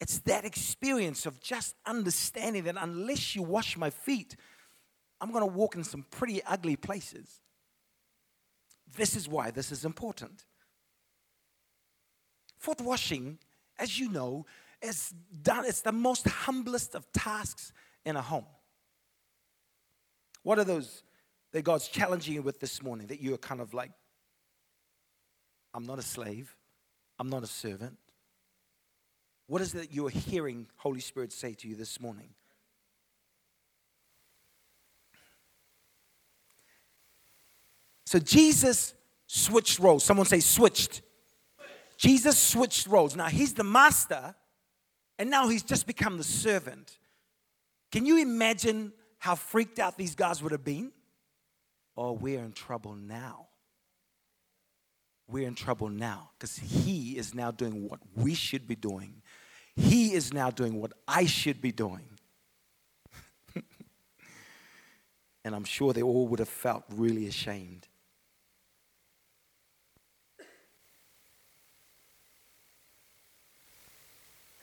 It's 0.00 0.18
that 0.20 0.44
experience 0.44 1.26
of 1.26 1.40
just 1.40 1.76
understanding 1.86 2.64
that 2.64 2.76
unless 2.78 3.36
you 3.36 3.42
wash 3.42 3.76
my 3.76 3.90
feet, 3.90 4.36
I'm 5.20 5.30
going 5.30 5.42
to 5.42 5.46
walk 5.46 5.76
in 5.76 5.84
some 5.84 6.04
pretty 6.10 6.42
ugly 6.44 6.76
places. 6.76 7.40
This 8.96 9.16
is 9.16 9.28
why 9.28 9.50
this 9.50 9.70
is 9.70 9.84
important. 9.84 10.44
Foot 12.58 12.80
washing, 12.80 13.38
as 13.78 13.98
you 13.98 14.10
know, 14.10 14.44
is 14.82 15.14
done, 15.42 15.64
it's 15.64 15.82
the 15.82 15.92
most 15.92 16.26
humblest 16.26 16.94
of 16.94 17.10
tasks 17.12 17.72
in 18.04 18.16
a 18.16 18.22
home. 18.22 18.46
What 20.42 20.58
are 20.58 20.64
those 20.64 21.02
that 21.52 21.62
God's 21.62 21.88
challenging 21.88 22.34
you 22.34 22.42
with 22.42 22.60
this 22.60 22.82
morning 22.82 23.06
that 23.08 23.20
you're 23.20 23.38
kind 23.38 23.60
of 23.60 23.74
like, 23.74 23.92
I'm 25.74 25.84
not 25.84 25.98
a 25.98 26.02
slave, 26.02 26.56
I'm 27.18 27.28
not 27.28 27.42
a 27.42 27.46
servant? 27.46 27.98
What 29.46 29.60
is 29.62 29.74
it 29.74 29.78
that 29.78 29.92
you're 29.92 30.10
hearing 30.10 30.66
Holy 30.76 31.00
Spirit 31.00 31.32
say 31.32 31.54
to 31.54 31.68
you 31.68 31.76
this 31.76 32.00
morning? 32.00 32.30
So 38.06 38.18
Jesus 38.18 38.94
switched 39.26 39.78
roles. 39.78 40.04
Someone 40.04 40.26
say 40.26 40.40
switched. 40.40 41.00
Jesus 41.96 42.36
switched 42.36 42.86
roles. 42.86 43.16
Now 43.16 43.28
he's 43.28 43.54
the 43.54 43.64
master, 43.64 44.34
and 45.22 45.30
now 45.30 45.46
he's 45.46 45.62
just 45.62 45.87
become 45.87 46.18
the 46.18 46.24
servant. 46.24 46.98
Can 47.92 48.04
you 48.06 48.20
imagine 48.20 48.92
how 49.18 49.37
freaked 49.37 49.78
out 49.78 49.96
these 49.96 50.16
guys 50.16 50.42
would 50.42 50.50
have 50.50 50.64
been? 50.64 50.90
Oh, 51.96 52.11
we're 52.11 52.40
in 52.40 52.50
trouble 52.50 52.96
now. 52.96 53.46
We're 55.28 55.46
in 55.46 55.54
trouble 55.54 55.90
now 55.90 56.30
because 56.37 56.56
he 56.56 57.16
is 57.16 57.37
now 57.37 57.52
doing 57.52 57.88
what 57.88 58.00
we 58.16 58.35
should 58.35 58.66
be 58.66 58.74
doing. 58.74 59.22
He 59.76 60.12
is 60.12 60.32
now 60.32 60.50
doing 60.50 60.80
what 60.80 60.92
I 61.06 61.26
should 61.26 61.62
be 61.62 61.70
doing. 61.70 62.18
and 65.44 65.54
I'm 65.54 65.62
sure 65.62 65.92
they 65.92 66.02
all 66.02 66.26
would 66.26 66.40
have 66.40 66.48
felt 66.48 66.82
really 66.90 67.28
ashamed. 67.28 67.87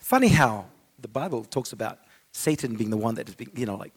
Funny 0.10 0.30
how 0.30 0.66
the 0.98 1.08
Bible 1.08 1.44
talks 1.44 1.72
about 1.72 2.00
Satan 2.32 2.76
being 2.76 2.90
the 2.90 2.98
one 2.98 3.14
that 3.14 3.28
has 3.28 3.36
been, 3.36 3.52
you 3.56 3.68
know, 3.68 3.76
like 3.76 3.94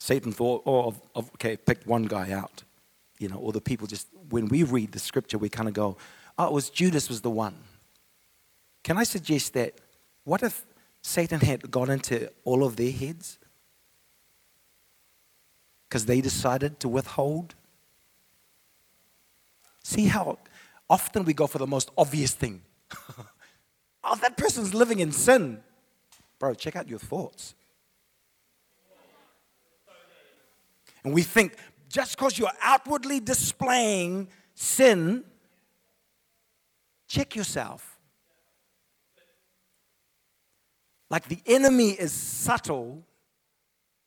Satan 0.00 0.32
thought, 0.32 0.62
oh, 0.64 0.94
of, 1.14 1.30
okay, 1.34 1.54
picked 1.54 1.86
one 1.86 2.04
guy 2.04 2.32
out. 2.32 2.62
You 3.18 3.28
know, 3.28 3.36
or 3.36 3.52
the 3.52 3.60
people 3.60 3.86
just, 3.86 4.06
when 4.30 4.48
we 4.48 4.62
read 4.62 4.92
the 4.92 4.98
scripture, 4.98 5.36
we 5.36 5.50
kind 5.50 5.68
of 5.68 5.74
go, 5.74 5.98
oh, 6.38 6.46
it 6.46 6.52
was 6.54 6.70
Judas 6.70 7.10
was 7.10 7.20
the 7.20 7.28
one. 7.28 7.54
Can 8.82 8.96
I 8.96 9.04
suggest 9.04 9.52
that, 9.52 9.74
what 10.24 10.42
if 10.42 10.64
Satan 11.02 11.40
had 11.40 11.70
got 11.70 11.90
into 11.90 12.32
all 12.44 12.64
of 12.64 12.76
their 12.76 12.90
heads? 12.90 13.36
Because 15.90 16.06
they 16.06 16.22
decided 16.22 16.80
to 16.80 16.88
withhold? 16.88 17.54
See 19.84 20.06
how 20.06 20.38
often 20.88 21.26
we 21.26 21.34
go 21.34 21.46
for 21.46 21.58
the 21.58 21.66
most 21.66 21.90
obvious 21.98 22.32
thing. 22.32 22.62
oh, 24.10 24.16
that 24.16 24.36
person's 24.36 24.74
living 24.74 25.00
in 25.00 25.12
sin. 25.12 25.62
Bro, 26.38 26.54
check 26.54 26.76
out 26.76 26.88
your 26.88 26.98
thoughts. 26.98 27.54
And 31.04 31.14
we 31.14 31.22
think 31.22 31.56
just 31.88 32.16
because 32.16 32.38
you're 32.38 32.50
outwardly 32.62 33.20
displaying 33.20 34.28
sin, 34.54 35.24
check 37.06 37.34
yourself. 37.34 37.98
Like 41.10 41.28
the 41.28 41.40
enemy 41.46 41.90
is 41.90 42.12
subtle 42.12 43.02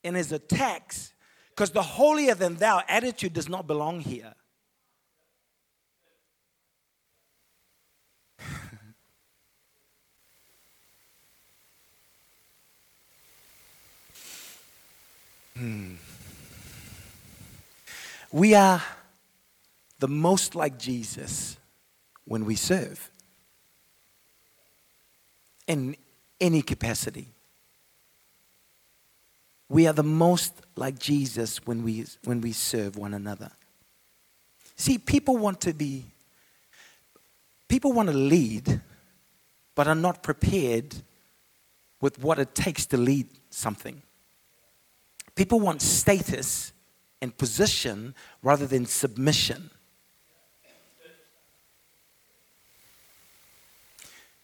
in 0.03 0.15
his 0.15 0.31
attacks 0.31 1.13
because 1.49 1.71
the 1.71 1.81
holier 1.81 2.35
than 2.35 2.55
thou 2.55 2.81
attitude 2.87 3.33
does 3.33 3.49
not 3.49 3.67
belong 3.67 3.99
here. 3.99 4.33
Hmm. 15.61 15.93
We 18.31 18.55
are 18.55 18.81
the 19.99 20.07
most 20.07 20.55
like 20.55 20.79
Jesus 20.79 21.57
when 22.25 22.45
we 22.45 22.55
serve 22.55 23.09
in 25.67 25.95
any 26.39 26.61
capacity. 26.61 27.27
We 29.69 29.87
are 29.87 29.93
the 29.93 30.03
most 30.03 30.53
like 30.75 30.97
Jesus 30.97 31.65
when 31.65 31.83
we, 31.83 32.05
when 32.23 32.41
we 32.41 32.51
serve 32.51 32.97
one 32.97 33.13
another. 33.13 33.51
See, 34.75 34.97
people 34.97 35.37
want 35.37 35.61
to 35.61 35.73
be, 35.73 36.05
people 37.67 37.93
want 37.93 38.09
to 38.09 38.15
lead, 38.15 38.81
but 39.75 39.87
are 39.87 39.95
not 39.95 40.23
prepared 40.23 40.95
with 42.01 42.21
what 42.21 42.39
it 42.39 42.55
takes 42.55 42.85
to 42.87 42.97
lead 42.97 43.27
something. 43.51 44.01
People 45.35 45.59
want 45.59 45.81
status 45.81 46.73
and 47.21 47.35
position 47.37 48.15
rather 48.41 48.67
than 48.67 48.85
submission. 48.85 49.69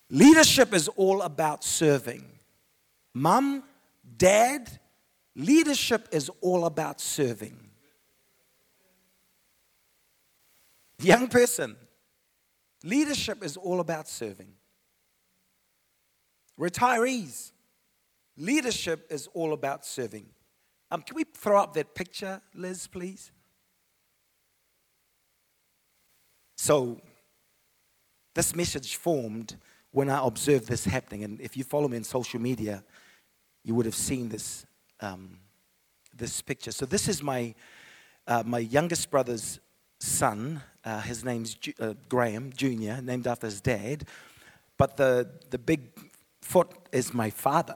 Leadership 0.10 0.74
is 0.74 0.88
all 0.90 1.22
about 1.22 1.64
serving. 1.64 2.24
Mom, 3.14 3.64
dad, 4.18 4.70
leadership 5.36 6.08
is 6.12 6.30
all 6.40 6.66
about 6.66 7.02
serving. 7.02 7.58
Young 11.00 11.28
person, 11.28 11.76
leadership 12.84 13.44
is 13.44 13.58
all 13.58 13.80
about 13.80 14.08
serving. 14.08 14.54
Retirees, 16.60 17.52
leadership 18.36 19.06
is 19.12 19.28
all 19.34 19.54
about 19.54 19.86
serving. 19.86 20.26
Um, 20.90 21.02
can 21.02 21.16
we 21.16 21.26
throw 21.26 21.62
up 21.62 21.74
that 21.74 21.96
picture, 21.96 22.42
Liz, 22.54 22.88
please? 22.88 23.32
So, 26.56 27.02
this 28.34 28.56
message 28.56 28.96
formed 28.96 29.58
when 29.92 30.10
I 30.10 30.26
observed 30.26 30.68
this 30.68 30.86
happening. 30.86 31.24
And 31.24 31.42
if 31.42 31.58
you 31.58 31.64
follow 31.64 31.88
me 31.88 31.98
on 31.98 32.04
social 32.04 32.40
media, 32.40 32.84
you 33.64 33.76
would 33.76 33.86
have 33.86 33.96
seen 33.96 34.30
this, 34.30 34.66
um, 35.02 35.40
this 36.16 36.42
picture. 36.42 36.72
So, 36.72 36.86
this 36.86 37.08
is 37.08 37.22
my, 37.22 37.54
uh, 38.26 38.44
my 38.46 38.60
youngest 38.60 39.12
brother's 39.12 39.60
son. 40.00 40.62
Uh, 40.86 41.02
his 41.02 41.26
name's 41.26 41.56
Ju- 41.56 41.74
uh, 41.80 41.94
Graham 42.08 42.54
Jr., 42.56 43.02
named 43.02 43.28
after 43.28 43.48
his 43.48 43.60
dad. 43.60 44.06
But 44.78 44.96
the, 44.96 45.30
the 45.50 45.58
big 45.58 45.90
foot 46.42 46.72
is 46.94 47.14
my 47.14 47.30
father. 47.30 47.76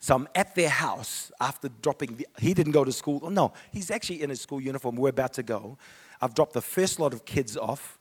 So 0.00 0.14
I'm 0.14 0.28
at 0.34 0.54
their 0.54 0.68
house 0.68 1.32
after 1.40 1.68
dropping, 1.68 2.16
the, 2.16 2.28
he 2.38 2.54
didn't 2.54 2.72
go 2.72 2.84
to 2.84 2.92
school. 2.92 3.30
No, 3.30 3.52
he's 3.72 3.90
actually 3.90 4.22
in 4.22 4.30
his 4.30 4.40
school 4.40 4.60
uniform. 4.60 4.96
We're 4.96 5.08
about 5.08 5.32
to 5.34 5.42
go. 5.42 5.76
I've 6.20 6.34
dropped 6.34 6.52
the 6.52 6.60
first 6.60 7.00
lot 7.00 7.12
of 7.12 7.24
kids 7.24 7.56
off. 7.56 7.98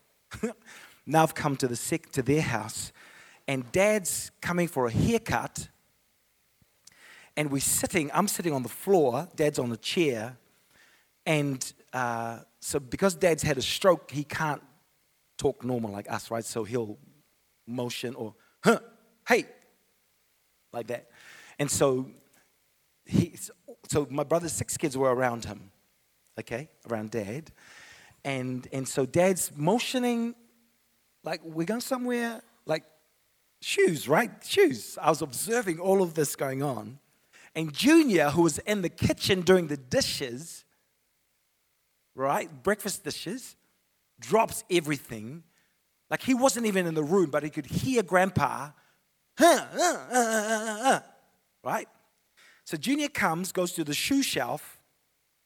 now 1.06 1.24
I've 1.24 1.36
come 1.36 1.56
to, 1.58 1.68
the 1.68 1.76
sec, 1.76 2.12
to 2.12 2.22
their 2.22 2.42
house, 2.42 2.92
and 3.48 3.72
dad's 3.72 4.32
coming 4.42 4.68
for 4.68 4.88
a 4.88 4.92
haircut. 4.92 5.70
And 7.36 7.52
we're 7.52 7.60
sitting, 7.60 8.10
I'm 8.14 8.28
sitting 8.28 8.54
on 8.54 8.64
the 8.64 8.70
floor, 8.70 9.28
dad's 9.36 9.60
on 9.60 9.72
a 9.72 9.78
chair. 9.78 10.38
And 11.26 11.72
uh, 11.94 12.40
so, 12.60 12.80
because 12.80 13.16
dad's 13.16 13.44
had 13.44 13.58
a 13.58 13.62
stroke, 13.62 14.12
he 14.12 14.24
can't 14.24 14.62
talk 15.38 15.64
normal 15.64 15.92
like 15.92 16.12
us, 16.12 16.32
right? 16.32 16.44
So 16.44 16.64
he'll 16.64 16.98
motion 17.68 18.16
or, 18.16 18.34
huh, 18.64 18.80
hey, 19.28 19.46
like 20.74 20.88
that. 20.88 21.10
And 21.60 21.70
so, 21.70 22.08
he, 23.06 23.36
so 23.88 24.08
my 24.10 24.24
brother's 24.24 24.54
six 24.54 24.78
kids 24.78 24.98
were 24.98 25.14
around 25.14 25.46
him, 25.46 25.72
okay, 26.40 26.70
around 26.90 27.12
dad. 27.12 27.52
And, 28.24 28.68
and 28.72 28.88
so 28.88 29.06
dad's 29.06 29.52
motioning, 29.56 30.36
like, 31.24 31.42
we're 31.44 31.66
going 31.66 31.82
somewhere, 31.82 32.42
like, 32.66 32.84
shoes, 33.62 34.08
right? 34.08 34.32
Shoes. 34.44 34.98
I 35.02 35.10
was 35.10 35.22
observing 35.22 35.80
all 35.80 36.02
of 36.02 36.14
this 36.14 36.36
going 36.36 36.62
on. 36.62 37.00
And 37.56 37.74
Junior, 37.74 38.30
who 38.30 38.44
was 38.44 38.60
in 38.60 38.82
the 38.82 38.90
kitchen 38.90 39.42
doing 39.42 39.68
the 39.68 39.78
dishes, 39.78 40.64
right, 42.14 42.50
breakfast 42.64 43.04
dishes, 43.04 43.56
drops 44.20 44.64
everything. 44.70 45.44
Like 46.10 46.22
he 46.22 46.34
wasn't 46.34 46.66
even 46.66 46.86
in 46.86 46.94
the 46.94 47.04
room, 47.04 47.30
but 47.30 47.44
he 47.44 47.50
could 47.50 47.66
hear 47.66 48.04
Grandpa, 48.04 48.70
huh, 49.38 49.66
uh, 49.76 50.06
uh, 50.14 51.00
right? 51.68 51.90
So 52.64 52.78
Junior 52.78 53.10
comes, 53.10 53.52
goes 53.52 53.74
to 53.74 53.84
the 53.84 53.94
shoe 53.94 54.24
shelf, 54.24 54.80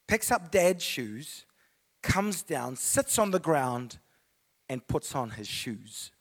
picks 0.07 0.31
up 0.31 0.51
dad's 0.51 0.83
shoes, 0.83 1.45
comes 2.03 2.43
down, 2.43 2.75
sits 2.75 3.17
on 3.17 3.31
the 3.31 3.39
ground, 3.39 3.97
and 4.69 4.87
puts 4.87 5.15
on 5.15 5.31
his 5.31 5.47
shoes. 5.47 6.11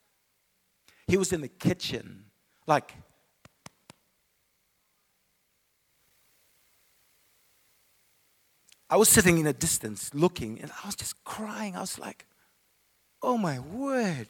He 1.07 1.19
was 1.19 1.33
in 1.33 1.43
the 1.43 1.49
kitchen, 1.49 2.25
like, 2.67 2.95
I 8.89 8.97
was 8.97 9.09
sitting 9.09 9.39
in 9.39 9.47
a 9.47 9.53
distance 9.53 10.13
looking, 10.15 10.61
and 10.61 10.71
I 10.83 10.87
was 10.87 10.97
just 10.97 11.23
crying. 11.25 11.77
I 11.77 11.81
was 11.81 11.97
like, 11.99 12.27
oh 13.23 13.37
my 13.39 13.61
word. 13.61 14.29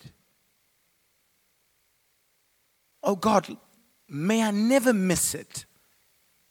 Oh 3.03 3.17
God, 3.17 3.57
May 4.11 4.43
I 4.43 4.51
never 4.51 4.93
miss 4.93 5.35
it. 5.35 5.65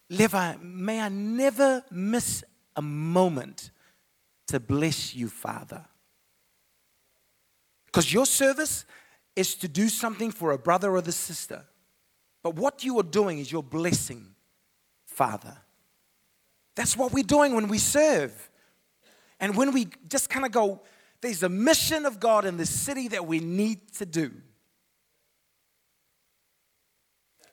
Levi, 0.09 0.55
may 0.61 1.01
I 1.01 1.09
never 1.09 1.83
miss 1.91 2.43
a 2.75 2.81
moment 2.81 3.71
to 4.47 4.59
bless 4.59 5.13
you, 5.13 5.27
Father. 5.27 5.85
Because 7.85 8.11
your 8.11 8.25
service 8.25 8.85
is 9.35 9.55
to 9.55 9.67
do 9.67 9.89
something 9.89 10.31
for 10.31 10.51
a 10.51 10.57
brother 10.57 10.91
or 10.91 11.01
the 11.01 11.11
sister. 11.11 11.65
But 12.41 12.55
what 12.55 12.83
you 12.83 12.97
are 12.99 13.03
doing 13.03 13.39
is 13.39 13.51
you're 13.51 13.61
blessing 13.61 14.25
Father. 15.05 15.57
That's 16.75 16.95
what 16.95 17.11
we're 17.11 17.23
doing 17.23 17.53
when 17.53 17.67
we 17.67 17.77
serve. 17.77 18.49
And 19.39 19.57
when 19.57 19.73
we 19.73 19.89
just 20.07 20.29
kind 20.29 20.45
of 20.45 20.51
go, 20.53 20.81
there's 21.19 21.43
a 21.43 21.49
mission 21.49 22.05
of 22.05 22.21
God 22.21 22.45
in 22.45 22.55
the 22.55 22.65
city 22.65 23.09
that 23.09 23.27
we 23.27 23.41
need 23.41 23.91
to 23.95 24.05
do. 24.05 24.31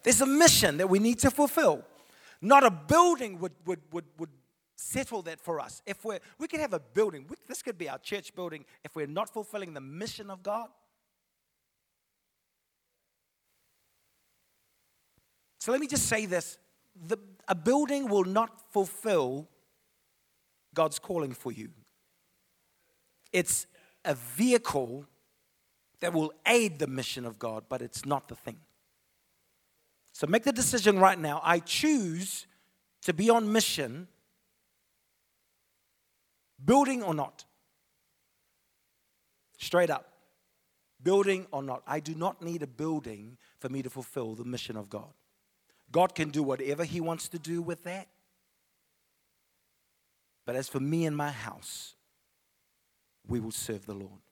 There's 0.07 0.21
a 0.21 0.27
mission 0.27 0.77
that 0.77 0.89
we 0.89 1.01
need 1.01 1.19
to 1.19 1.33
fulfill. 1.33 1.83
Not 2.41 2.63
a 2.63 2.71
building 2.71 3.41
would, 3.41 3.51
would, 3.67 3.81
would, 3.91 4.05
would 4.19 4.31
settle 4.77 5.21
that 5.23 5.41
for 5.41 5.59
us. 5.59 5.83
If 5.85 6.05
we're, 6.05 6.21
we 6.39 6.47
could 6.47 6.61
have 6.61 6.73
a 6.73 6.79
building, 6.79 7.27
we, 7.29 7.35
this 7.49 7.61
could 7.61 7.77
be 7.77 7.89
our 7.89 7.99
church 7.99 8.33
building, 8.33 8.65
if 8.85 8.95
we're 8.95 9.09
not 9.09 9.29
fulfilling 9.29 9.75
the 9.75 9.81
mission 9.81 10.31
of 10.31 10.45
God. 10.45 10.69
So 15.59 15.73
let 15.73 15.81
me 15.81 15.89
just 15.89 16.07
say 16.07 16.25
this 16.25 16.57
the, 17.09 17.19
a 17.49 17.57
building 17.57 18.09
will 18.09 18.23
not 18.23 18.73
fulfill 18.73 19.49
God's 20.73 21.01
calling 21.01 21.33
for 21.33 21.51
you. 21.51 21.71
It's 23.33 23.67
a 24.05 24.15
vehicle 24.15 25.05
that 25.99 26.13
will 26.13 26.33
aid 26.47 26.79
the 26.79 26.87
mission 26.87 27.25
of 27.25 27.41
God, 27.41 27.65
but 27.69 27.83
it's 27.83 28.07
not 28.07 28.29
the 28.29 28.37
thing. 28.37 28.59
So 30.17 30.27
make 30.27 30.45
the 30.45 30.53
decision 30.53 30.99
right 30.99 31.19
now. 31.19 31.43
I 31.45 31.59
choose 31.59 32.47
to 33.03 33.13
be 33.13 33.29
on 33.29 33.53
mission, 33.53 34.09
building 36.65 37.03
or 37.03 37.13
not. 37.13 37.45
Straight 39.59 39.91
up. 39.91 40.11
Building 41.03 41.47
or 41.53 41.63
not. 41.63 41.83
I 41.87 42.01
do 42.01 42.15
not 42.15 42.41
need 42.41 42.63
a 42.63 42.67
building 42.67 43.37
for 43.59 43.69
me 43.69 43.83
to 43.83 43.91
fulfill 43.91 44.35
the 44.35 44.47
mission 44.47 44.79
of 44.79 44.89
God. 44.89 45.13
God 45.93 46.15
can 46.15 46.31
do 46.31 46.43
whatever 46.43 46.85
He 46.85 46.99
wants 46.99 47.29
to 47.29 47.39
do 47.39 47.61
with 47.61 47.85
that. 47.85 48.09
But 50.47 50.57
as 50.57 50.67
for 50.67 50.81
me 50.81 51.05
and 51.05 51.15
my 51.15 51.31
house, 51.31 51.95
we 53.29 53.39
will 53.39 53.51
serve 53.51 53.85
the 53.85 53.93
Lord. 53.93 54.23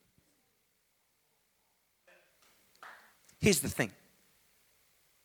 Here's 3.38 3.61
the 3.61 3.68
thing 3.68 3.92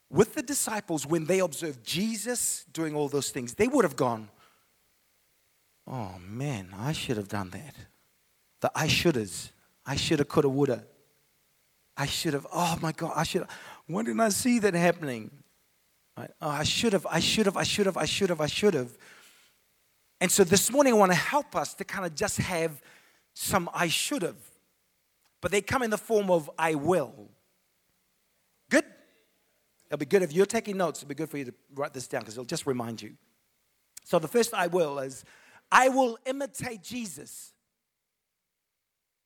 with 0.09 0.33
the 0.33 0.41
disciples, 0.41 1.05
when 1.05 1.25
they 1.25 1.39
observed 1.39 1.83
Jesus 1.85 2.65
doing 2.73 2.95
all 2.95 3.09
those 3.09 3.29
things, 3.29 3.53
they 3.53 3.67
would 3.67 3.85
have 3.85 3.95
gone, 3.95 4.29
Oh 5.89 6.15
man, 6.27 6.69
I 6.77 6.91
should 6.91 7.17
have 7.17 7.27
done 7.27 7.49
that. 7.49 7.75
The 8.61 8.71
I 8.75 8.87
shouldas. 8.87 9.49
I 9.85 9.95
shoulda, 9.95 10.23
coulda, 10.23 10.47
woulda. 10.47 10.85
I 11.97 12.05
should 12.05 12.33
have, 12.33 12.45
oh 12.53 12.77
my 12.79 12.91
God, 12.91 13.13
I 13.15 13.23
should 13.23 13.41
have. 13.41 13.49
When 13.87 14.05
didn't 14.05 14.21
I 14.21 14.29
see 14.29 14.59
that 14.59 14.75
happening? 14.75 15.31
Right? 16.15 16.29
Oh, 16.41 16.49
I 16.49 16.63
should 16.63 16.93
have, 16.93 17.07
I 17.09 17.19
should 17.19 17.47
have, 17.47 17.57
I 17.57 17.63
should 17.63 17.87
have, 17.87 17.97
I 17.97 18.05
should 18.05 18.29
have, 18.29 18.39
I 18.39 18.45
should 18.45 18.75
have. 18.75 18.95
And 20.21 20.31
so 20.31 20.43
this 20.43 20.71
morning 20.71 20.93
I 20.93 20.97
want 20.97 21.11
to 21.11 21.17
help 21.17 21.55
us 21.55 21.73
to 21.75 21.83
kind 21.83 22.05
of 22.05 22.13
just 22.13 22.37
have 22.37 22.81
some 23.33 23.67
I 23.73 23.87
should 23.87 24.21
have. 24.21 24.37
But 25.41 25.51
they 25.51 25.61
come 25.61 25.81
in 25.81 25.89
the 25.89 25.97
form 25.97 26.29
of 26.29 26.51
I 26.57 26.75
will. 26.75 27.29
It'll 29.89 29.99
be 29.99 30.05
good 30.05 30.21
if 30.21 30.31
you're 30.31 30.45
taking 30.45 30.77
notes. 30.77 30.99
It'll 30.99 31.09
be 31.09 31.15
good 31.15 31.29
for 31.29 31.37
you 31.37 31.45
to 31.45 31.53
write 31.73 31.93
this 31.93 32.07
down 32.07 32.21
because 32.21 32.35
it'll 32.35 32.45
just 32.45 32.67
remind 32.67 33.01
you. 33.01 33.15
So 34.05 34.19
the 34.19 34.27
first 34.27 34.53
I 34.53 34.67
will 34.67 34.99
is 34.99 35.23
I 35.71 35.89
will 35.89 36.17
imitate 36.25 36.83
Jesus. 36.83 37.53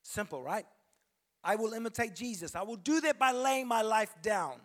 Simple, 0.01 0.41
right? 0.41 0.65
I 1.43 1.55
will 1.55 1.73
imitate 1.73 2.15
Jesus. 2.15 2.55
I 2.55 2.61
will 2.63 2.77
do 2.77 3.01
that 3.01 3.19
by 3.19 3.31
laying 3.31 3.67
my 3.67 3.81
life 3.81 4.13
down. 4.21 4.55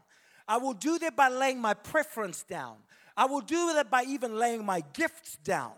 I 0.46 0.58
will 0.58 0.72
do 0.72 0.98
that 1.00 1.16
by 1.16 1.28
laying 1.28 1.60
my 1.60 1.74
preference 1.74 2.44
down. 2.44 2.76
I 3.16 3.26
will 3.26 3.40
do 3.40 3.74
that 3.74 3.90
by 3.90 4.04
even 4.04 4.36
laying 4.36 4.64
my 4.64 4.82
gifts 4.92 5.36
down. 5.42 5.72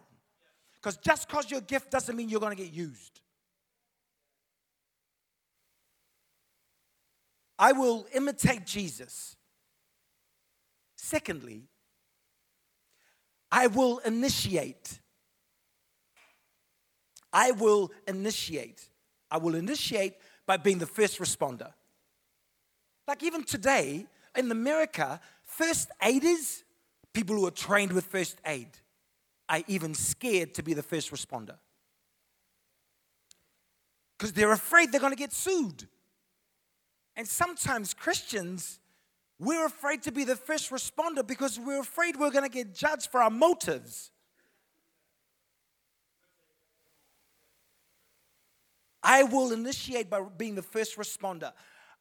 Because 0.77 0.99
just 0.99 1.27
because 1.29 1.51
your 1.51 1.63
gift 1.63 1.91
doesn't 1.91 2.15
mean 2.15 2.29
you're 2.29 2.41
going 2.41 2.57
to 2.57 2.63
get 2.63 2.73
used. 2.73 3.21
I 7.59 7.73
will 7.73 8.07
imitate 8.15 8.67
Jesus. 8.67 9.37
Secondly, 11.03 11.63
I 13.51 13.69
will 13.69 13.99
initiate. 14.01 15.01
I 17.33 17.53
will 17.53 17.91
initiate. 18.07 18.87
I 19.31 19.39
will 19.39 19.55
initiate 19.55 20.13
by 20.45 20.59
being 20.59 20.79
the 20.79 20.87
first 20.87 21.19
responder. 21.19 21.73
Like 23.09 23.23
even 23.23 23.45
today 23.45 24.07
in 24.37 24.51
America, 24.51 25.21
first 25.43 25.91
aiders, 26.03 26.65
people 27.15 27.35
who 27.35 27.47
are 27.47 27.51
trained 27.51 27.93
with 27.93 28.05
first 28.05 28.37
aid, 28.45 28.69
are 29.49 29.63
even 29.69 29.95
scared 29.95 30.53
to 30.55 30.63
be 30.63 30.75
the 30.75 30.83
first 30.83 31.11
responder. 31.11 31.57
Because 34.19 34.35
they're 34.35 34.53
afraid 34.53 34.93
they're 34.93 35.01
going 35.01 35.15
to 35.15 35.19
get 35.19 35.33
sued. 35.33 35.89
And 37.17 37.27
sometimes 37.27 37.95
Christians, 37.95 38.81
we're 39.41 39.65
afraid 39.65 40.03
to 40.03 40.13
be 40.13 40.25
the 40.25 40.37
first 40.37 40.71
responder 40.71 41.27
because 41.27 41.59
we're 41.59 41.81
afraid 41.81 42.17
we're 42.17 42.31
going 42.31 42.45
to 42.45 42.55
get 42.55 42.75
judged 42.75 43.11
for 43.11 43.23
our 43.23 43.31
motives. 43.31 44.11
I 49.03 49.23
will 49.23 49.53
initiate 49.53 50.11
by 50.11 50.21
being 50.37 50.57
the 50.57 50.63
first 50.63 50.99
responder. 50.99 51.53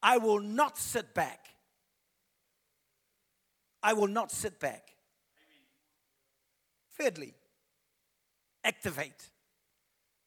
I 0.03 0.17
will 0.17 0.41
not 0.41 0.77
sit 0.77 1.13
back. 1.13 1.47
I 3.81 3.93
will 3.93 4.07
not 4.07 4.33
sit 4.33 4.59
back. 4.59 4.89
Thirdly, 6.97 7.33
activate. 8.65 9.29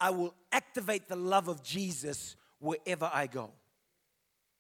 I 0.01 0.09
will 0.09 0.33
activate 0.51 1.11
the 1.11 1.17
love 1.17 1.49
of 1.49 1.63
Jesus 1.63 2.37
wherever 2.59 3.11
I 3.13 3.27
go. 3.27 3.51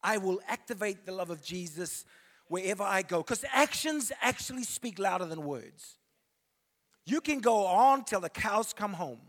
I 0.02 0.18
will 0.18 0.40
activate 0.46 1.06
the 1.06 1.12
love 1.12 1.30
of 1.30 1.42
Jesus 1.42 2.04
wherever 2.52 2.82
I 2.82 3.02
go. 3.02 3.18
Because 3.18 3.44
actions 3.52 4.12
actually 4.20 4.64
speak 4.64 4.98
louder 4.98 5.26
than 5.26 5.42
words. 5.42 5.98
You 7.04 7.20
can 7.20 7.40
go 7.40 7.66
on 7.66 8.04
till 8.04 8.20
the 8.20 8.28
cows 8.28 8.72
come 8.72 8.92
home 8.92 9.20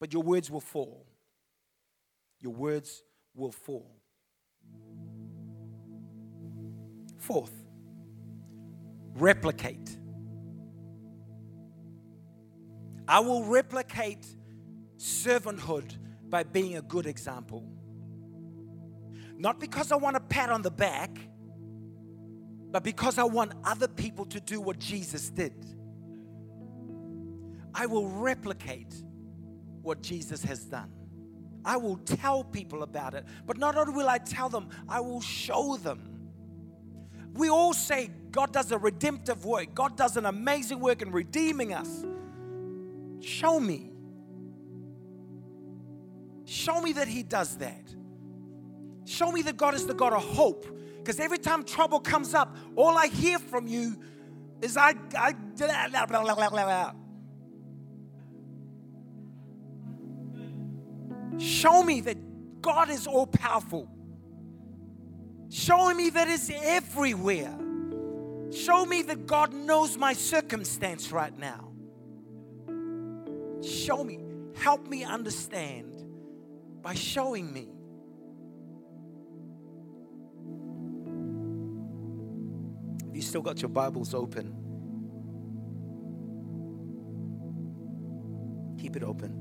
but 0.00 0.14
your 0.14 0.22
words 0.22 0.50
will 0.50 0.62
fall. 0.62 1.06
Your 2.40 2.54
words 2.54 3.02
will 3.34 3.52
fall. 3.52 3.86
Fourth, 7.18 7.52
replicate. 9.14 9.98
I 13.06 13.20
will 13.20 13.44
replicate 13.44 14.26
servanthood 14.96 15.96
by 16.30 16.44
being 16.44 16.78
a 16.78 16.82
good 16.82 17.06
example. 17.06 17.62
Not 19.40 19.58
because 19.58 19.90
I 19.90 19.96
want 19.96 20.16
a 20.16 20.20
pat 20.20 20.50
on 20.50 20.60
the 20.60 20.70
back, 20.70 21.16
but 22.70 22.84
because 22.84 23.16
I 23.16 23.24
want 23.24 23.52
other 23.64 23.88
people 23.88 24.26
to 24.26 24.38
do 24.38 24.60
what 24.60 24.78
Jesus 24.78 25.30
did. 25.30 25.54
I 27.74 27.86
will 27.86 28.06
replicate 28.06 28.94
what 29.80 30.02
Jesus 30.02 30.44
has 30.44 30.66
done. 30.66 30.92
I 31.64 31.78
will 31.78 31.96
tell 31.96 32.44
people 32.44 32.82
about 32.82 33.14
it. 33.14 33.24
But 33.46 33.56
not 33.56 33.78
only 33.78 33.94
will 33.94 34.10
I 34.10 34.18
tell 34.18 34.50
them, 34.50 34.68
I 34.86 35.00
will 35.00 35.22
show 35.22 35.78
them. 35.78 36.02
We 37.32 37.48
all 37.48 37.72
say 37.72 38.10
God 38.30 38.52
does 38.52 38.72
a 38.72 38.78
redemptive 38.78 39.46
work, 39.46 39.74
God 39.74 39.96
does 39.96 40.18
an 40.18 40.26
amazing 40.26 40.80
work 40.80 41.00
in 41.00 41.12
redeeming 41.12 41.72
us. 41.72 42.04
Show 43.20 43.58
me. 43.58 43.90
Show 46.44 46.82
me 46.82 46.92
that 46.92 47.08
He 47.08 47.22
does 47.22 47.56
that. 47.56 47.94
Show 49.04 49.32
me 49.32 49.42
that 49.42 49.56
God 49.56 49.74
is 49.74 49.86
the 49.86 49.94
God 49.94 50.12
of 50.12 50.22
hope. 50.22 50.66
Because 50.98 51.18
every 51.18 51.38
time 51.38 51.64
trouble 51.64 52.00
comes 52.00 52.34
up, 52.34 52.56
all 52.76 52.96
I 52.96 53.06
hear 53.06 53.38
from 53.38 53.66
you 53.66 53.96
is 54.60 54.76
I, 54.76 54.94
I 55.16 55.32
blah, 55.32 56.06
blah, 56.06 56.34
blah, 56.34 56.92
Show 61.38 61.82
me 61.82 62.02
that 62.02 62.18
God 62.60 62.90
is 62.90 63.06
all 63.06 63.26
powerful. 63.26 63.88
Show 65.48 65.94
me 65.94 66.10
that 66.10 66.28
it's 66.28 66.50
everywhere. 66.50 67.58
Show 68.52 68.84
me 68.84 69.02
that 69.02 69.26
God 69.26 69.54
knows 69.54 69.96
my 69.96 70.12
circumstance 70.12 71.10
right 71.12 71.36
now. 71.36 71.72
Show 73.62 74.04
me. 74.04 74.20
Help 74.56 74.86
me 74.86 75.04
understand 75.04 76.04
by 76.82 76.94
showing 76.94 77.52
me. 77.52 77.68
You 83.20 83.26
still 83.26 83.42
got 83.42 83.60
your 83.60 83.68
Bibles 83.68 84.14
open? 84.14 84.54
Keep 88.80 88.96
it 88.96 89.02
open. 89.02 89.36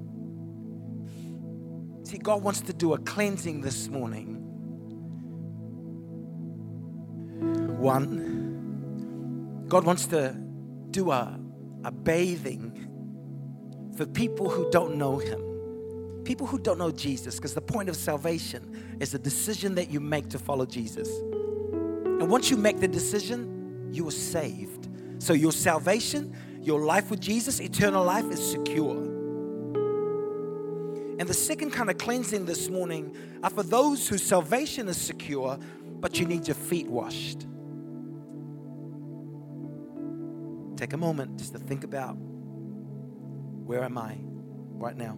See, 2.03 2.17
God 2.17 2.43
wants 2.43 2.59
to 2.61 2.73
do 2.73 2.91
a 2.93 2.97
cleansing 2.97 3.61
this 3.61 3.87
morning. 3.87 4.35
One, 7.79 9.63
God 9.69 9.85
wants 9.85 10.07
to 10.07 10.35
do 10.91 11.11
a, 11.11 11.39
a 11.85 11.91
bathing 11.91 12.85
for 13.95 14.05
people 14.05 14.49
who 14.49 14.69
don't 14.71 14.97
know 14.97 15.19
Him, 15.19 16.21
people 16.25 16.45
who 16.45 16.59
don't 16.59 16.77
know 16.77 16.91
Jesus, 16.91 17.35
because 17.35 17.53
the 17.53 17.61
point 17.61 17.87
of 17.87 17.95
salvation 17.95 18.97
is 18.99 19.13
a 19.13 19.19
decision 19.19 19.75
that 19.75 19.89
you 19.89 20.01
make 20.01 20.27
to 20.31 20.39
follow 20.39 20.65
Jesus. 20.65 21.07
And 21.07 22.29
once 22.29 22.49
you 22.49 22.57
make 22.57 22.81
the 22.81 22.87
decision, 22.89 23.58
you 23.91 24.07
are 24.07 24.11
saved. 24.11 24.89
So 25.19 25.33
your 25.33 25.51
salvation, 25.51 26.35
your 26.61 26.81
life 26.81 27.09
with 27.09 27.19
Jesus, 27.19 27.59
eternal 27.59 28.03
life 28.03 28.25
is 28.31 28.51
secure. 28.51 28.97
And 31.19 31.27
the 31.27 31.33
second 31.33 31.71
kind 31.71 31.89
of 31.89 31.97
cleansing 31.97 32.45
this 32.45 32.69
morning 32.69 33.15
are 33.43 33.49
for 33.49 33.63
those 33.63 34.07
whose 34.07 34.23
salvation 34.23 34.87
is 34.87 34.95
secure, 34.95 35.59
but 35.99 36.19
you 36.19 36.25
need 36.25 36.47
your 36.47 36.55
feet 36.55 36.87
washed. 36.87 37.45
Take 40.77 40.93
a 40.93 40.97
moment 40.97 41.37
just 41.37 41.51
to 41.51 41.59
think 41.59 41.83
about 41.83 42.13
where 42.13 43.83
am 43.83 43.97
I 43.97 44.17
right 44.75 44.95
now? 44.95 45.17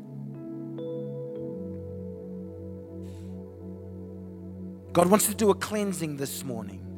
God 4.91 5.07
wants 5.07 5.27
to 5.27 5.35
do 5.35 5.51
a 5.51 5.55
cleansing 5.55 6.17
this 6.17 6.43
morning 6.43 6.90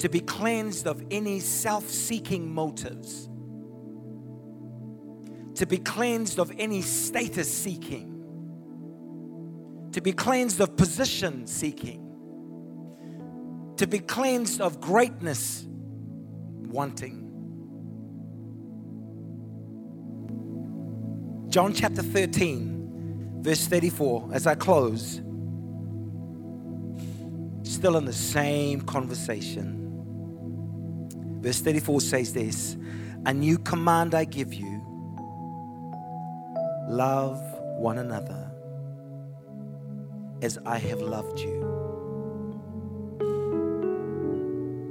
to 0.00 0.08
be 0.08 0.20
cleansed 0.20 0.86
of 0.86 1.02
any 1.10 1.40
self 1.40 1.88
seeking 1.88 2.52
motives 2.52 3.30
to 5.60 5.66
be 5.66 5.76
cleansed 5.76 6.38
of 6.38 6.50
any 6.56 6.80
status 6.80 7.52
seeking, 7.52 8.06
to 9.92 10.00
be 10.00 10.10
cleansed 10.10 10.58
of 10.58 10.74
position 10.74 11.46
seeking, 11.46 12.00
to 13.76 13.86
be 13.86 13.98
cleansed 13.98 14.62
of 14.62 14.80
greatness 14.80 15.66
wanting. 15.68 17.26
John 21.50 21.74
chapter 21.74 22.02
13, 22.02 23.40
verse 23.42 23.66
34, 23.66 24.30
as 24.32 24.46
I 24.46 24.54
close, 24.54 25.20
still 27.64 27.98
in 27.98 28.06
the 28.06 28.14
same 28.14 28.80
conversation. 28.80 29.79
Verse 31.40 31.60
34 31.60 32.00
says 32.02 32.32
this 32.34 32.76
A 33.24 33.32
new 33.32 33.58
command 33.58 34.14
I 34.14 34.24
give 34.24 34.52
you 34.52 34.82
love 36.88 37.40
one 37.78 37.98
another 37.98 38.50
as 40.42 40.58
I 40.66 40.78
have 40.78 41.00
loved 41.00 41.38
you. 41.38 41.78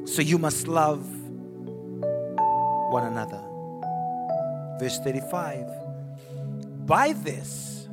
So 0.05 0.21
you 0.23 0.39
must 0.39 0.67
love 0.67 1.05
one 2.91 3.05
another. 3.05 3.43
Verse 4.79 4.97
35 4.99 5.67
By 6.87 7.13
this, 7.13 7.87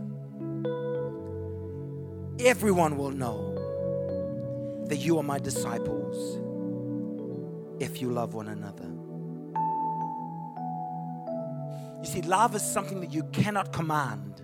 everyone 2.41 2.97
will 2.97 3.11
know 3.11 3.55
that 4.89 4.97
you 4.97 5.19
are 5.19 5.23
my 5.23 5.39
disciples 5.39 6.46
if 7.81 8.01
you 8.01 8.11
love 8.11 8.35
one 8.35 8.49
another. 8.49 8.89
You 12.01 12.07
see, 12.13 12.23
love 12.23 12.55
is 12.55 12.63
something 12.63 13.01
that 13.01 13.13
you 13.13 13.25
cannot 13.33 13.73
command, 13.73 14.41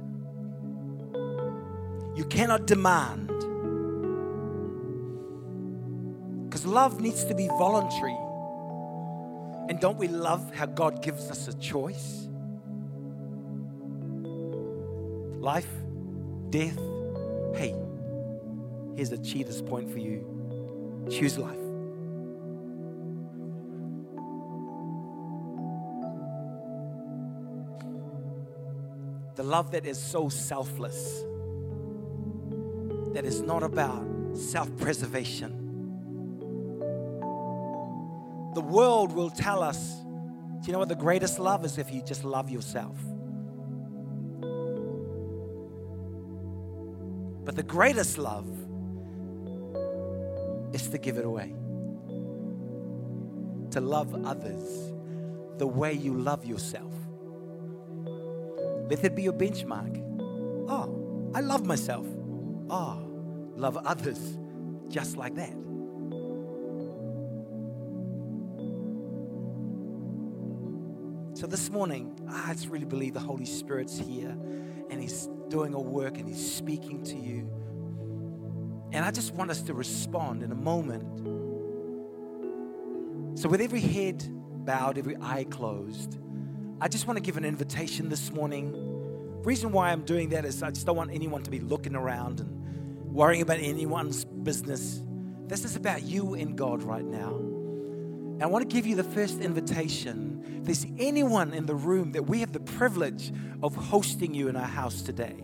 you 2.16 2.24
cannot 2.24 2.66
demand. 2.66 3.28
Because 6.48 6.66
love 6.66 7.00
needs 7.00 7.24
to 7.24 7.34
be 7.34 7.48
voluntary. 7.48 8.16
And 9.70 9.80
don't 9.80 9.96
we 9.96 10.08
love 10.08 10.54
how 10.54 10.66
God 10.66 11.02
gives 11.02 11.30
us 11.30 11.48
a 11.48 11.54
choice? 11.54 12.28
Life, 15.40 15.70
death. 16.50 16.78
Hey, 17.54 17.74
here's 18.94 19.12
a 19.12 19.18
cheater's 19.18 19.62
point 19.62 19.90
for 19.90 19.98
you 19.98 20.28
choose 21.10 21.38
life. 21.38 21.61
Love 29.52 29.70
that 29.72 29.84
is 29.84 30.02
so 30.02 30.30
selfless, 30.30 31.24
that 33.12 33.26
is 33.26 33.42
not 33.42 33.62
about 33.62 34.02
self 34.32 34.74
preservation. 34.78 35.50
The 38.54 38.62
world 38.62 39.12
will 39.12 39.28
tell 39.28 39.62
us, 39.62 39.78
do 40.60 40.66
you 40.66 40.72
know 40.72 40.78
what 40.78 40.88
the 40.88 40.94
greatest 40.94 41.38
love 41.38 41.66
is 41.66 41.76
if 41.76 41.92
you 41.92 42.02
just 42.02 42.24
love 42.24 42.48
yourself? 42.48 42.96
But 47.44 47.54
the 47.54 47.62
greatest 47.62 48.16
love 48.16 48.48
is 50.74 50.88
to 50.88 50.96
give 50.96 51.18
it 51.18 51.26
away, 51.26 51.52
to 53.72 53.82
love 53.82 54.24
others 54.24 54.94
the 55.58 55.66
way 55.66 55.92
you 55.92 56.14
love 56.14 56.46
yourself. 56.46 57.01
Let 58.88 59.04
it 59.04 59.14
be 59.14 59.22
your 59.22 59.32
benchmark. 59.32 59.98
Oh, 60.68 61.30
I 61.34 61.40
love 61.40 61.66
myself. 61.66 62.06
Oh, 62.70 63.08
love 63.56 63.76
others 63.84 64.38
just 64.88 65.16
like 65.16 65.34
that. 65.36 65.52
So 71.34 71.46
this 71.46 71.70
morning, 71.70 72.16
I 72.28 72.52
just 72.52 72.68
really 72.68 72.84
believe 72.84 73.14
the 73.14 73.20
Holy 73.20 73.46
Spirit's 73.46 73.98
here 73.98 74.36
and 74.90 75.00
He's 75.00 75.28
doing 75.48 75.74
a 75.74 75.80
work 75.80 76.18
and 76.18 76.28
He's 76.28 76.54
speaking 76.54 77.02
to 77.04 77.16
you. 77.16 77.50
And 78.92 79.04
I 79.04 79.10
just 79.10 79.34
want 79.34 79.50
us 79.50 79.62
to 79.62 79.74
respond 79.74 80.42
in 80.42 80.52
a 80.52 80.54
moment. 80.54 81.02
So, 83.38 83.48
with 83.48 83.62
every 83.62 83.80
head 83.80 84.22
bowed, 84.64 84.98
every 84.98 85.16
eye 85.20 85.44
closed, 85.44 86.18
I 86.82 86.88
just 86.88 87.06
want 87.06 87.16
to 87.16 87.22
give 87.22 87.36
an 87.36 87.44
invitation 87.44 88.08
this 88.08 88.32
morning. 88.32 88.72
Reason 89.44 89.70
why 89.70 89.92
I'm 89.92 90.02
doing 90.02 90.30
that 90.30 90.44
is 90.44 90.64
I 90.64 90.72
just 90.72 90.84
don't 90.84 90.96
want 90.96 91.12
anyone 91.12 91.44
to 91.44 91.50
be 91.50 91.60
looking 91.60 91.94
around 91.94 92.40
and 92.40 93.04
worrying 93.14 93.40
about 93.40 93.60
anyone's 93.60 94.24
business. 94.24 95.00
This 95.46 95.64
is 95.64 95.76
about 95.76 96.02
you 96.02 96.34
and 96.34 96.58
God 96.58 96.82
right 96.82 97.04
now. 97.04 97.36
And 97.36 98.42
I 98.42 98.46
want 98.46 98.68
to 98.68 98.74
give 98.74 98.84
you 98.84 98.96
the 98.96 99.04
first 99.04 99.38
invitation. 99.38 100.44
If 100.58 100.64
there's 100.64 100.86
anyone 100.98 101.52
in 101.52 101.66
the 101.66 101.74
room 101.76 102.10
that 102.12 102.24
we 102.24 102.40
have 102.40 102.50
the 102.50 102.58
privilege 102.58 103.32
of 103.62 103.76
hosting 103.76 104.34
you 104.34 104.48
in 104.48 104.56
our 104.56 104.66
house 104.66 105.02
today, 105.02 105.36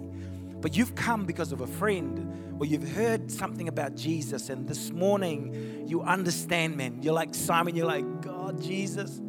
but 0.61 0.77
you've 0.77 0.97
come 0.97 1.25
because 1.25 1.53
of 1.53 1.61
a 1.61 1.69
friend 1.69 2.57
or 2.59 2.67
you've 2.67 2.91
heard 2.95 3.31
something 3.31 3.69
about 3.69 3.95
Jesus, 3.95 4.49
and 4.49 4.67
this 4.67 4.91
morning 4.91 5.87
you 5.87 6.03
understand, 6.03 6.77
man. 6.77 7.01
You're 7.01 7.15
like 7.15 7.33
Simon, 7.33 7.77
you're 7.77 7.87
like, 7.87 8.23
God, 8.23 8.61
Jesus, 8.61 9.21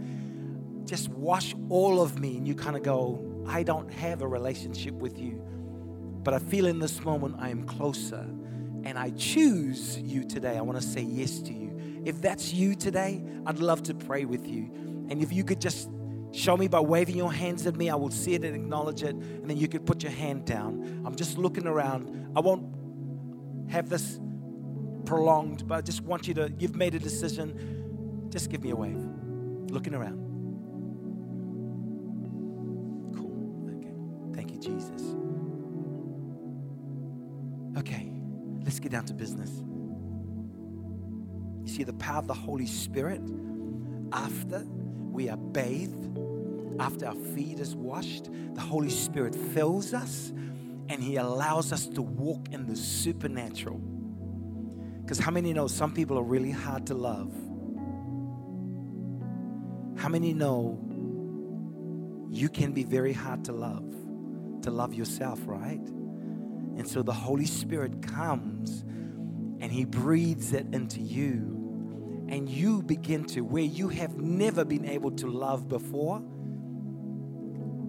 just 0.89 1.09
wash 1.09 1.55
all 1.69 2.01
of 2.01 2.19
me. 2.19 2.37
And 2.37 2.47
you 2.47 2.55
kind 2.55 2.75
of 2.75 2.83
go, 2.83 3.43
I 3.47 3.63
don't 3.63 3.91
have 3.91 4.21
a 4.21 4.27
relationship 4.27 4.95
with 4.95 5.19
you, 5.19 5.41
but 6.23 6.33
I 6.33 6.39
feel 6.39 6.65
in 6.65 6.79
this 6.79 7.03
moment 7.03 7.35
I 7.39 7.49
am 7.49 7.63
closer. 7.63 8.27
And 8.83 8.97
I 8.97 9.11
choose 9.11 9.99
you 9.99 10.23
today. 10.23 10.57
I 10.57 10.61
want 10.61 10.81
to 10.81 10.87
say 10.87 11.01
yes 11.01 11.39
to 11.41 11.53
you. 11.53 12.01
If 12.05 12.21
that's 12.21 12.53
you 12.53 12.75
today, 12.75 13.21
I'd 13.45 13.59
love 13.59 13.83
to 13.83 13.93
pray 13.93 14.25
with 14.25 14.47
you. 14.47 14.71
And 15.09 15.21
if 15.21 15.31
you 15.33 15.43
could 15.43 15.61
just 15.61 15.89
show 16.31 16.55
me 16.55 16.67
by 16.67 16.79
waving 16.79 17.17
your 17.17 17.31
hands 17.31 17.67
at 17.67 17.75
me, 17.75 17.89
I 17.89 17.95
will 17.95 18.09
see 18.09 18.33
it 18.33 18.43
and 18.43 18.55
acknowledge 18.55 19.03
it. 19.03 19.15
And 19.15 19.49
then 19.49 19.57
you 19.57 19.67
could 19.67 19.85
put 19.85 20.01
your 20.01 20.11
hand 20.11 20.45
down. 20.45 21.03
I'm 21.05 21.15
just 21.15 21.37
looking 21.37 21.67
around. 21.67 22.31
I 22.35 22.39
won't 22.39 22.65
have 23.69 23.89
this 23.89 24.19
prolonged, 25.05 25.67
but 25.67 25.75
I 25.75 25.81
just 25.81 26.01
want 26.01 26.27
you 26.27 26.33
to, 26.35 26.51
you've 26.57 26.75
made 26.75 26.95
a 26.95 26.99
decision. 26.99 28.27
Just 28.29 28.49
give 28.49 28.63
me 28.63 28.69
a 28.71 28.75
wave. 28.75 28.97
Looking 29.69 29.93
around. 29.93 30.28
Jesus. 34.61 35.15
Okay. 37.77 38.11
Let's 38.63 38.79
get 38.79 38.91
down 38.91 39.05
to 39.05 39.13
business. 39.13 39.49
You 41.63 41.73
see, 41.73 41.83
the 41.83 41.93
power 41.93 42.19
of 42.19 42.27
the 42.27 42.33
Holy 42.33 42.67
Spirit 42.67 43.21
after 44.11 44.63
we 45.11 45.29
are 45.29 45.37
bathed, 45.37 46.17
after 46.79 47.07
our 47.07 47.15
feet 47.15 47.59
is 47.59 47.75
washed, 47.75 48.29
the 48.53 48.61
Holy 48.61 48.89
Spirit 48.89 49.33
fills 49.35 49.93
us 49.93 50.31
and 50.87 51.01
He 51.01 51.15
allows 51.17 51.71
us 51.71 51.87
to 51.87 52.01
walk 52.01 52.49
in 52.51 52.67
the 52.67 52.75
supernatural. 52.75 53.79
Because 55.01 55.19
how 55.19 55.31
many 55.31 55.53
know 55.53 55.67
some 55.67 55.91
people 55.91 56.17
are 56.17 56.23
really 56.23 56.51
hard 56.51 56.85
to 56.87 56.93
love? 56.93 57.33
How 59.97 60.09
many 60.09 60.33
know 60.33 60.79
you 62.29 62.49
can 62.49 62.71
be 62.71 62.83
very 62.83 63.13
hard 63.13 63.45
to 63.45 63.51
love, 63.51 63.91
to 64.63 64.71
love 64.71 64.93
yourself, 64.93 65.39
right? 65.45 65.79
And 65.79 66.87
so 66.87 67.01
the 67.01 67.13
Holy 67.13 67.45
Spirit 67.45 68.01
comes 68.01 68.81
and 69.61 69.71
He 69.71 69.85
breathes 69.85 70.53
it 70.53 70.67
into 70.73 71.01
you. 71.01 72.25
And 72.29 72.47
you 72.47 72.83
begin 72.83 73.25
to, 73.25 73.41
where 73.41 73.63
you 73.63 73.89
have 73.89 74.17
never 74.17 74.63
been 74.63 74.85
able 74.85 75.11
to 75.11 75.27
love 75.27 75.67
before, 75.67 76.21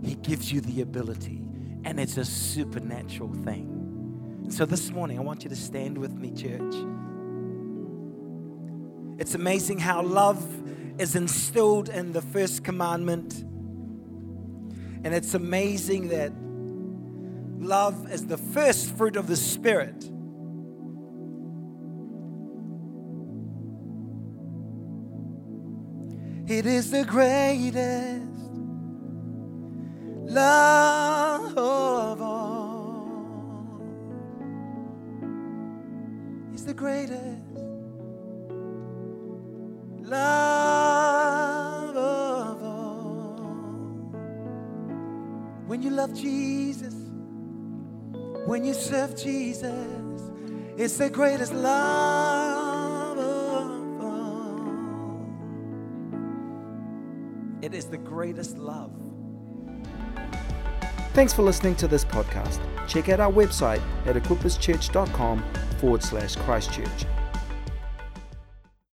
He 0.03 0.14
gives 0.16 0.51
you 0.51 0.61
the 0.61 0.81
ability. 0.81 1.43
And 1.85 2.01
it's 2.01 2.16
a 2.16 2.25
supernatural 2.25 3.33
thing. 3.45 4.41
And 4.43 4.53
so 4.53 4.64
this 4.64 4.91
morning, 4.91 5.18
I 5.18 5.23
want 5.23 5.45
you 5.45 5.51
to 5.51 5.57
stand 5.57 5.97
with 5.97 6.12
me, 6.12 6.33
church. 6.33 6.75
It's 9.21 9.35
amazing 9.35 9.79
how 9.79 10.03
love 10.03 10.45
is 10.99 11.14
instilled 11.14 11.89
in 11.91 12.12
the 12.12 12.23
first 12.23 12.64
commandment. 12.64 13.35
And 15.05 15.14
it's 15.14 15.35
amazing 15.35 16.09
that 16.09 16.33
love 17.61 18.11
is 18.11 18.26
the 18.26 18.38
first 18.38 18.96
fruit 18.96 19.16
of 19.16 19.26
the 19.26 19.36
Spirit. 19.36 20.11
It 26.50 26.66
is 26.66 26.90
the 26.90 27.04
greatest 27.04 28.26
love 30.32 31.56
of 31.56 32.20
all. 32.20 33.80
It's 36.52 36.64
the 36.64 36.74
greatest 36.74 37.20
love 40.00 41.96
of 41.96 42.62
all. 42.64 43.36
When 45.66 45.82
you 45.82 45.90
love 45.90 46.12
Jesus, 46.14 46.99
when 48.51 48.64
you 48.64 48.74
serve 48.74 49.14
Jesus. 49.14 50.20
It's 50.76 50.96
the 50.96 51.09
greatest 51.09 51.55
love 51.55 53.16
of 53.16 54.03
all. 54.03 55.28
It 57.62 57.74
is 57.74 57.84
the 57.84 57.96
greatest 57.96 58.59
love. 58.59 58.90
Thanks 61.12 61.32
for 61.32 61.42
listening 61.42 61.76
to 61.76 61.86
this 61.86 62.05
podcast. 62.05 62.59
Check 62.88 63.09
out 63.09 63.20
our 63.20 63.30
website 63.30 63.80
at 64.05 64.16
equipperschurch.com 64.16 65.44
forward 65.78 66.03
slash 66.03 66.34
Christchurch. 66.34 67.07